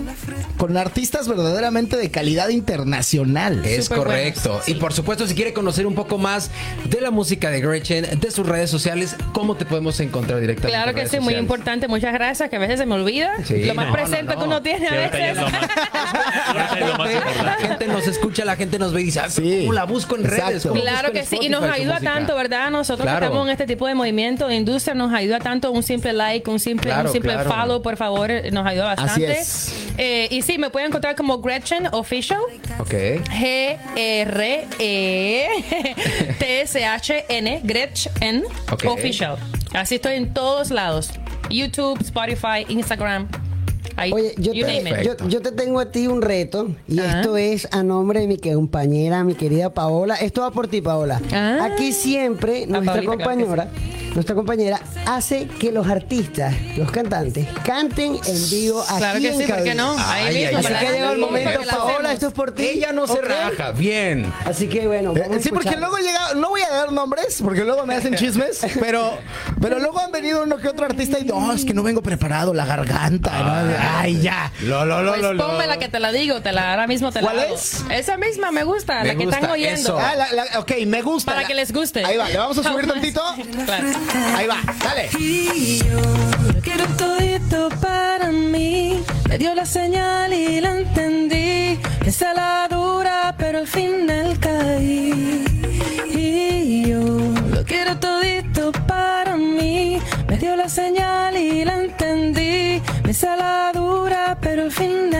con 0.56 0.76
artistas 0.76 1.28
verdaderamente 1.28 1.96
de 1.96 2.10
calidad 2.10 2.48
internacional. 2.48 3.64
Es 3.64 3.88
correcto. 3.88 4.48
bueno, 4.50 4.64
sí. 4.64 4.72
Y 4.72 4.74
por 4.76 4.92
supuesto, 4.92 5.26
si 5.26 5.34
quiere 5.34 5.52
conocer 5.52 5.86
un 5.86 5.94
poco 5.94 6.18
más 6.18 6.50
de 6.88 7.00
la 7.00 7.10
música 7.10 7.50
de 7.50 7.60
Gretchen, 7.60 8.20
de 8.20 8.30
sus 8.30 8.46
redes 8.46 8.70
sociales, 8.70 9.16
¿cómo 9.32 9.56
te 9.56 9.64
podemos 9.66 9.98
encontrar 10.00 10.40
directamente? 10.40 10.76
Claro 10.80 10.94
que 10.94 11.08
sí, 11.08 11.20
muy 11.20 11.34
importante. 11.34 11.88
Muchas 11.88 12.12
gracias, 12.12 12.48
que 12.50 12.56
a 12.56 12.58
veces 12.58 12.78
se 12.80 12.86
me 12.86 12.94
olvida. 12.94 13.32
Sí, 13.44 13.64
lo 13.64 13.74
más 13.74 13.86
no, 13.88 13.92
presente 13.92 14.24
no, 14.24 14.32
no. 14.34 14.38
que 14.40 14.44
uno 14.46 14.62
tiene 14.62 14.88
a 14.88 14.90
ahorita 14.90 15.18
ya 15.18 15.30
es 15.30 15.36
veces. 15.36 15.52
La 17.44 17.54
gente 17.56 17.86
nos 17.86 18.06
escucha, 18.06 18.44
la 18.44 18.56
gente 18.56 18.78
nos 18.78 18.92
ve 18.92 19.02
y 19.02 19.04
dice, 19.04 19.20
ah, 19.20 19.30
Sí. 19.30 19.60
¿cómo 19.62 19.72
la 19.72 19.84
busco 19.84 20.16
en 20.16 20.24
Exacto. 20.24 20.46
redes? 20.48 20.62
¿Cómo 20.66 20.80
Claro 20.80 21.12
que 21.12 21.24
sí, 21.24 21.38
y 21.42 21.48
nos 21.48 21.62
ayuda 21.64 22.00
tanto, 22.00 22.34
¿verdad? 22.36 22.70
Nosotros 22.70 23.04
Claro. 23.04 23.20
que 23.20 23.24
estamos 23.26 23.46
en 23.46 23.52
este 23.52 23.66
tipo 23.66 23.86
de 23.86 23.94
movimiento 23.94 24.48
de 24.48 24.56
industria, 24.56 24.94
nos 24.94 25.12
ayuda 25.12 25.38
tanto 25.38 25.70
un 25.72 25.82
simple 25.82 26.12
like, 26.12 26.48
un 26.50 26.58
simple, 26.60 26.90
Claro, 26.90 27.08
un 27.08 27.12
simple 27.12 27.32
claro. 27.32 27.50
follow, 27.50 27.82
por 27.82 27.96
favor, 27.96 28.30
eh, 28.30 28.50
nos 28.50 28.66
ayuda 28.66 28.92
Así 28.92 29.02
bastante. 29.02 29.32
es. 29.32 29.72
Eh, 29.98 30.28
y 30.30 30.42
sí, 30.42 30.58
me 30.58 30.70
pueden 30.70 30.88
encontrar 30.88 31.14
como 31.16 31.38
Gretchen 31.38 31.88
Official, 31.92 32.40
Ok. 32.78 32.94
G-R-E-T-S-H-N, 36.38 37.60
Gretchen. 37.64 38.44
Official. 38.86 39.36
Así 39.74 39.96
estoy 39.96 40.14
en 40.14 40.32
todos 40.34 40.70
lados. 40.70 41.10
YouTube, 41.50 41.98
Spotify, 42.02 42.64
Instagram. 42.68 43.28
Ahí, 43.98 44.12
Oye, 44.12 44.32
yo 44.38 44.52
te, 44.52 45.04
yo, 45.04 45.16
yo 45.28 45.42
te 45.42 45.50
tengo 45.50 45.80
a 45.80 45.90
ti 45.90 46.06
un 46.06 46.22
reto 46.22 46.68
y 46.86 47.00
Ajá. 47.00 47.18
esto 47.18 47.36
es 47.36 47.66
a 47.72 47.82
nombre 47.82 48.20
de 48.20 48.28
mi 48.28 48.38
compañera, 48.38 49.24
mi 49.24 49.34
querida 49.34 49.74
Paola. 49.74 50.14
Esto 50.14 50.42
va 50.42 50.52
por 50.52 50.68
ti, 50.68 50.80
Paola. 50.80 51.20
Ah. 51.32 51.68
Aquí 51.72 51.92
siempre 51.92 52.64
nuestra 52.66 52.92
Paolita, 52.92 53.16
claro 53.16 53.18
que 53.18 53.24
compañera, 53.24 53.68
nuestra 54.18 54.34
compañera 54.34 54.80
hace 55.06 55.46
que 55.46 55.70
los 55.70 55.86
artistas, 55.86 56.52
los 56.76 56.90
cantantes, 56.90 57.46
canten 57.64 58.18
en 58.26 58.50
vivo 58.50 58.82
aquí 58.82 58.98
Claro 58.98 59.20
que 59.20 59.28
en 59.28 59.32
sí, 59.38 59.38
¿por 59.38 59.46
qué 59.46 59.52
cabina. 59.52 59.74
no? 59.74 59.96
Ahí 59.96 60.24
ay, 60.26 60.34
mismo, 60.34 60.48
ay. 60.48 60.54
Así 60.56 60.72
¿verdad? 60.72 60.80
que 60.80 60.92
llegó 60.98 61.10
el 61.12 61.18
momento, 61.18 61.50
porque 61.52 61.66
la 61.66 61.72
Paola, 61.72 61.92
hacemos. 61.94 62.12
esto 62.14 62.26
es 62.26 62.32
por 62.32 62.52
ti. 62.52 62.62
Ella 62.66 62.92
no 62.92 63.06
se 63.06 63.12
¿ok? 63.12 63.24
raja. 63.24 63.70
Bien. 63.72 64.32
Así 64.44 64.66
que 64.68 64.88
bueno, 64.88 65.12
vamos 65.14 65.28
Eh, 65.28 65.36
a 65.38 65.40
Sí, 65.42 65.50
porque 65.50 65.68
escuchar. 65.68 65.78
luego 65.78 65.96
llega, 65.98 66.34
no 66.34 66.48
voy 66.48 66.62
a 66.62 66.68
dar 66.68 66.90
nombres, 66.90 67.38
porque 67.44 67.62
luego 67.64 67.86
me 67.86 67.94
hacen 67.94 68.16
chismes, 68.16 68.60
pero, 68.80 69.16
pero 69.60 69.78
luego 69.78 70.00
han 70.00 70.10
venido 70.10 70.42
uno 70.42 70.56
que 70.56 70.66
otro 70.66 70.86
artista 70.86 71.20
y 71.20 71.24
no, 71.24 71.52
es 71.52 71.64
que 71.64 71.72
no 71.72 71.84
vengo 71.84 72.02
preparado, 72.02 72.52
la 72.52 72.64
garganta, 72.66 73.30
¿no? 73.38 73.76
Ay, 73.98 74.20
ya. 74.20 74.50
Lo, 74.62 74.84
lo, 74.84 75.00
lo, 75.02 75.10
Pues 75.12 75.22
lo, 75.22 75.32
lo. 75.34 75.46
ponme 75.46 75.68
la 75.68 75.78
que 75.78 75.88
te 75.88 76.00
la 76.00 76.10
digo, 76.10 76.40
te 76.42 76.50
la 76.50 76.70
ahora 76.72 76.88
mismo 76.88 77.12
te 77.12 77.20
¿Cuál 77.20 77.36
la 77.36 77.42
hago. 77.42 77.54
es? 77.54 77.84
Esa 77.88 78.16
misma 78.16 78.50
me 78.50 78.64
gusta, 78.64 79.02
Me 79.02 79.08
la 79.08 79.14
que 79.14 79.24
gusta, 79.26 79.36
están 79.38 79.52
oyendo. 79.52 79.78
eso. 79.80 79.98
Ah, 79.98 80.14
la- 80.16 80.32
la- 80.32 80.58
ok, 80.58 80.72
me 80.88 81.02
gusta. 81.02 81.32
Para 81.34 81.46
que 81.46 81.54
les 81.54 81.72
guste. 81.72 82.04
Ahí 82.04 82.16
va, 82.16 82.28
le 82.28 82.36
vamos 82.38 82.58
a 82.58 82.64
subir 82.64 82.86
tantito. 82.92 83.22
Claro. 83.64 83.86
Ahí 84.14 84.46
va, 84.46 84.58
dale. 84.82 85.08
Y 85.18 85.78
yo 85.84 86.00
lo 86.54 86.60
quiero 86.60 86.84
todito 86.96 87.68
para 87.80 88.30
mí. 88.30 89.02
Me 89.28 89.38
dio 89.38 89.54
la 89.54 89.66
señal 89.66 90.32
y 90.32 90.60
la 90.60 90.78
entendí. 90.78 91.78
Esa 92.04 92.32
la 92.34 92.68
dura, 92.70 93.34
pero 93.38 93.58
al 93.58 93.66
final 93.66 94.38
caí. 94.38 95.44
Y 96.10 96.88
yo 96.88 97.00
lo 97.52 97.64
quiero 97.64 97.98
todito 97.98 98.72
para 98.86 99.36
mí. 99.36 100.00
Me 100.28 100.36
dio 100.38 100.56
la 100.56 100.68
señal 100.68 101.36
y 101.36 101.64
la 101.64 101.76
entendí. 101.82 102.82
Esa 103.06 103.36
la 103.36 103.72
dura, 103.74 104.38
pero 104.40 104.62
al 104.62 104.72
final 104.72 105.17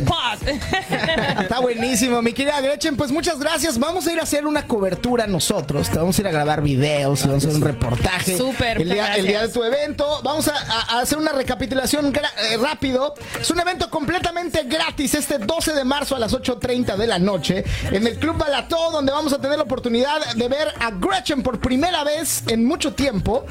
Gretchen. 0.00 0.12
On 0.12 0.21
Está 1.40 1.60
buenísimo, 1.60 2.22
mi 2.22 2.32
querida 2.32 2.60
Gretchen. 2.60 2.96
Pues 2.96 3.10
muchas 3.10 3.38
gracias. 3.38 3.78
Vamos 3.78 4.06
a 4.06 4.12
ir 4.12 4.20
a 4.20 4.22
hacer 4.22 4.46
una 4.46 4.66
cobertura 4.66 5.26
nosotros. 5.26 5.90
Te 5.90 5.98
vamos 5.98 6.18
a 6.18 6.20
ir 6.22 6.28
a 6.28 6.30
grabar 6.30 6.62
videos 6.62 7.26
vamos 7.26 7.44
a 7.44 7.48
hacer 7.48 7.50
un 7.50 7.62
reportaje. 7.62 8.36
Súper, 8.36 8.80
el 8.80 8.90
día, 8.90 9.14
el 9.16 9.26
día 9.26 9.42
de 9.42 9.48
tu 9.48 9.62
evento. 9.62 10.20
Vamos 10.22 10.48
a, 10.48 11.00
hacer 11.00 11.18
una 11.18 11.32
recapitulación 11.32 12.12
eh, 12.14 12.56
rápido. 12.56 13.14
Es 13.40 13.50
un 13.50 13.60
evento 13.60 13.90
completamente 13.90 14.64
gratis 14.64 15.14
este 15.14 15.38
12 15.38 15.74
de 15.74 15.84
marzo 15.84 16.16
a 16.16 16.18
las 16.18 16.32
8.30 16.32 16.96
de 16.96 17.06
la 17.06 17.18
noche 17.18 17.64
en 17.90 18.06
el 18.06 18.18
Club 18.18 18.38
Balató, 18.38 18.90
donde 18.90 19.12
vamos 19.12 19.32
a 19.32 19.40
tener 19.40 19.56
la 19.56 19.64
oportunidad 19.64 20.34
de 20.34 20.48
ver 20.48 20.68
a 20.80 20.90
Gretchen 20.90 21.42
por 21.42 21.60
primera 21.60 22.04
vez 22.04 22.44
en 22.48 22.64
mucho 22.64 22.94
tiempo 22.94 23.44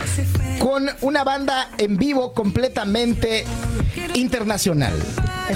con 0.60 0.90
una 1.02 1.24
banda 1.24 1.70
en 1.78 1.98
vivo 1.98 2.34
completamente 2.34 3.46
internacional. 4.16 4.94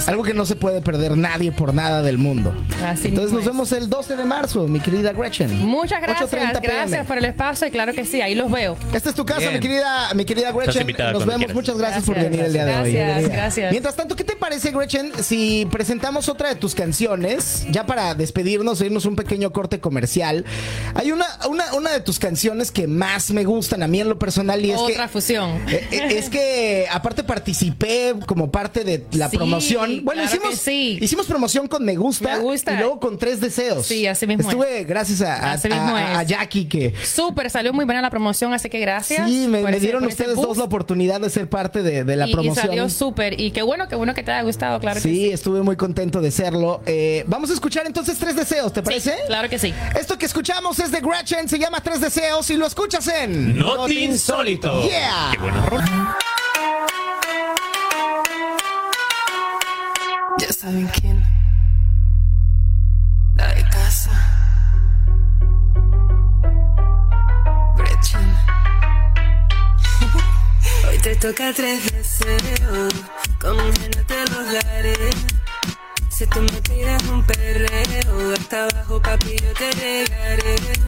Algo 0.08 0.24
que 0.24 0.34
no 0.34 0.46
se 0.46 0.56
puede 0.56 0.82
perder 0.82 1.15
nadie 1.18 1.52
por 1.52 1.74
nada 1.74 2.02
del 2.02 2.18
mundo. 2.18 2.54
Así 2.86 3.08
Entonces 3.10 3.32
nos 3.32 3.42
es. 3.42 3.48
vemos 3.48 3.72
el 3.72 3.90
12 3.90 4.16
de 4.16 4.26
marzo, 4.26 4.68
mi 4.68 4.80
querida 4.80 5.14
Gretchen. 5.14 5.66
Muchas 5.66 6.02
gracias, 6.02 6.32
8:30 6.32 6.62
p.m. 6.62 6.74
gracias 6.74 7.08
por 7.08 7.18
el 7.18 7.26
espacio 7.26 7.68
y 7.68 7.72
claro 7.72 7.94
que 7.94 8.06
sí, 8.06 8.22
ahí 8.22 8.36
los 8.36 8.52
veo. 8.52 8.78
Esta 8.94 9.10
es 9.10 9.16
tu 9.16 9.26
casa, 9.26 9.40
Bien. 9.42 9.54
mi 9.54 9.60
querida, 9.60 10.14
mi 10.14 10.26
querida 10.26 10.52
Gretchen. 10.52 10.88
Nos 11.14 11.26
vemos. 11.26 11.36
quieras. 11.38 11.56
Muchas 11.56 11.78
gracias, 11.78 12.04
por 12.06 12.16
Gracias, 12.16 12.32
venir 12.32 12.46
el 12.46 12.54
día 12.54 12.66
de 12.66 12.76
hoy. 12.82 12.94
gracias, 12.94 13.32
gracias. 13.32 13.72
Mientras 13.72 13.96
tanto, 13.96 14.16
¿qué 14.16 14.24
te 14.24 14.36
parece, 14.36 14.72
Gretchen, 14.72 15.12
si 15.24 15.68
presentamos 15.72 16.30
otra 16.30 16.50
de 16.50 16.56
tus 16.56 16.76
canciones? 16.76 17.66
Ya 17.72 17.86
para 17.86 18.16
despedirnos, 18.16 18.82
irnos 18.82 19.06
un 19.06 19.16
pequeño 19.16 19.52
corte 19.52 19.80
comercial. 19.80 20.46
Hay 20.94 21.12
una, 21.12 21.26
una, 21.50 21.74
una 21.74 21.92
de 21.92 22.00
tus 22.00 22.20
canciones 22.20 22.72
que 22.72 22.88
más 22.88 23.32
me 23.32 23.44
gustan 23.44 23.84
a 23.84 23.88
mí 23.88 24.02
en 24.02 24.10
lo 24.10 24.18
personal 24.20 24.64
y 24.66 24.72
es 24.72 24.78
que 24.78 24.94
Otra 24.94 25.08
fusión. 25.08 25.52
Eh, 25.70 25.88
eh, 25.92 26.08
Es 26.18 26.30
que 26.30 26.86
aparte 26.92 27.24
participé 27.24 28.14
como 28.26 28.52
parte 28.52 28.84
de 28.84 29.06
la 29.14 29.30
Sí, 29.30 29.38
promoción. 29.38 30.02
Bueno, 30.04 30.22
claro 30.24 30.38
hicimos, 30.38 30.60
sí. 30.60 30.98
Hicimos 31.06 31.26
promoción 31.28 31.68
con 31.68 31.84
Me 31.86 31.96
Gusta, 31.96 32.38
Me 32.38 32.44
Gusta. 32.44 32.74
y 32.74 32.78
luego 32.78 33.00
con 33.00 33.18
Tres 33.18 33.40
Deseos. 33.40 33.86
Sí, 33.86 34.06
así 34.08 34.28
mismo 34.28 34.50
Estuve 34.50 34.84
gracias 34.84 35.22
a, 35.22 35.52
a- 35.54 36.20
a-. 36.20 36.24
Jackie 36.24 36.66
que 36.68 36.94
Súper, 37.04 37.50
salió 37.50 37.74
muy 37.74 37.86
buena 37.86 38.02
la 38.02 38.10
promoción, 38.10 38.54
así 38.54 38.70
que 38.70 38.80
gracias. 38.80 39.28
sí, 39.30 39.48
me, 39.48 39.60
dieron 39.80 40.04
ese 40.04 40.14
ustedes 40.24 40.36
dos 40.36 40.58
la 40.58 40.64
oportunidad 40.66 41.22
de 41.22 41.30
ser 41.30 41.50
parte 41.50 41.82
de, 41.84 42.04
de 42.04 42.16
la 42.16 42.28
y, 42.28 42.32
y 42.32 42.34
promoción. 42.34 42.66
salió 42.68 42.90
súper. 42.90 43.40
Y 43.40 43.52
qué 43.52 43.62
bueno, 43.62 43.88
qué 43.88 43.96
bueno 43.96 44.14
que 44.14 44.24
te 44.24 44.32
haya 44.32 44.44
gustado, 44.44 44.80
claro 44.80 44.96
que 44.96 45.02
sí, 45.02 45.16
sí. 45.16 45.30
estuve 45.32 45.62
muy 45.62 45.76
contento 45.76 46.22
de 46.22 46.32
serlo. 46.32 46.82
Eh, 46.86 47.24
vamos 47.28 47.50
a 47.50 47.54
escuchar 47.54 47.86
entonces 47.86 48.18
Tres 48.18 48.36
Deseos, 48.36 48.74
¿te 48.74 48.80
Sí, 48.82 48.86
parece? 48.86 49.16
claro 49.28 49.50
que 49.50 49.60
sí. 49.60 49.74
Esto 50.00 50.18
que 50.18 50.26
escuchamos 50.26 50.80
es 50.80 50.92
de 50.92 51.00
Gretchen, 51.02 51.48
se 51.48 51.60
llama 51.60 51.82
Tres 51.82 52.02
Deseos 52.02 52.50
y 52.50 52.58
lo 52.58 52.66
escuchas 52.66 53.08
en... 53.08 53.58
Not 53.58 53.90
insólito. 53.92 54.84
Yeah. 54.88 55.30
Qué 55.34 55.38
buena 55.40 56.16
saben 60.66 60.88
quién. 61.00 61.24
La 63.36 63.54
de 63.54 63.64
casa. 63.70 64.12
Gretchen. 67.78 68.28
Hoy 70.90 70.98
te 70.98 71.16
toca 71.18 71.54
tres 71.54 71.92
deseos. 71.92 72.94
Con 73.40 73.60
un 73.60 73.74
genio 73.76 74.04
te 74.08 74.20
los 74.32 74.54
daré. 74.54 74.96
Si 76.10 76.26
tú 76.28 76.42
me 76.42 76.62
pides 76.62 77.04
un 77.10 77.24
perreo, 77.24 78.34
hasta 78.34 78.64
abajo, 78.64 79.00
papi, 79.02 79.36
yo 79.44 79.54
te 79.54 79.72
llegaré. 79.76 80.76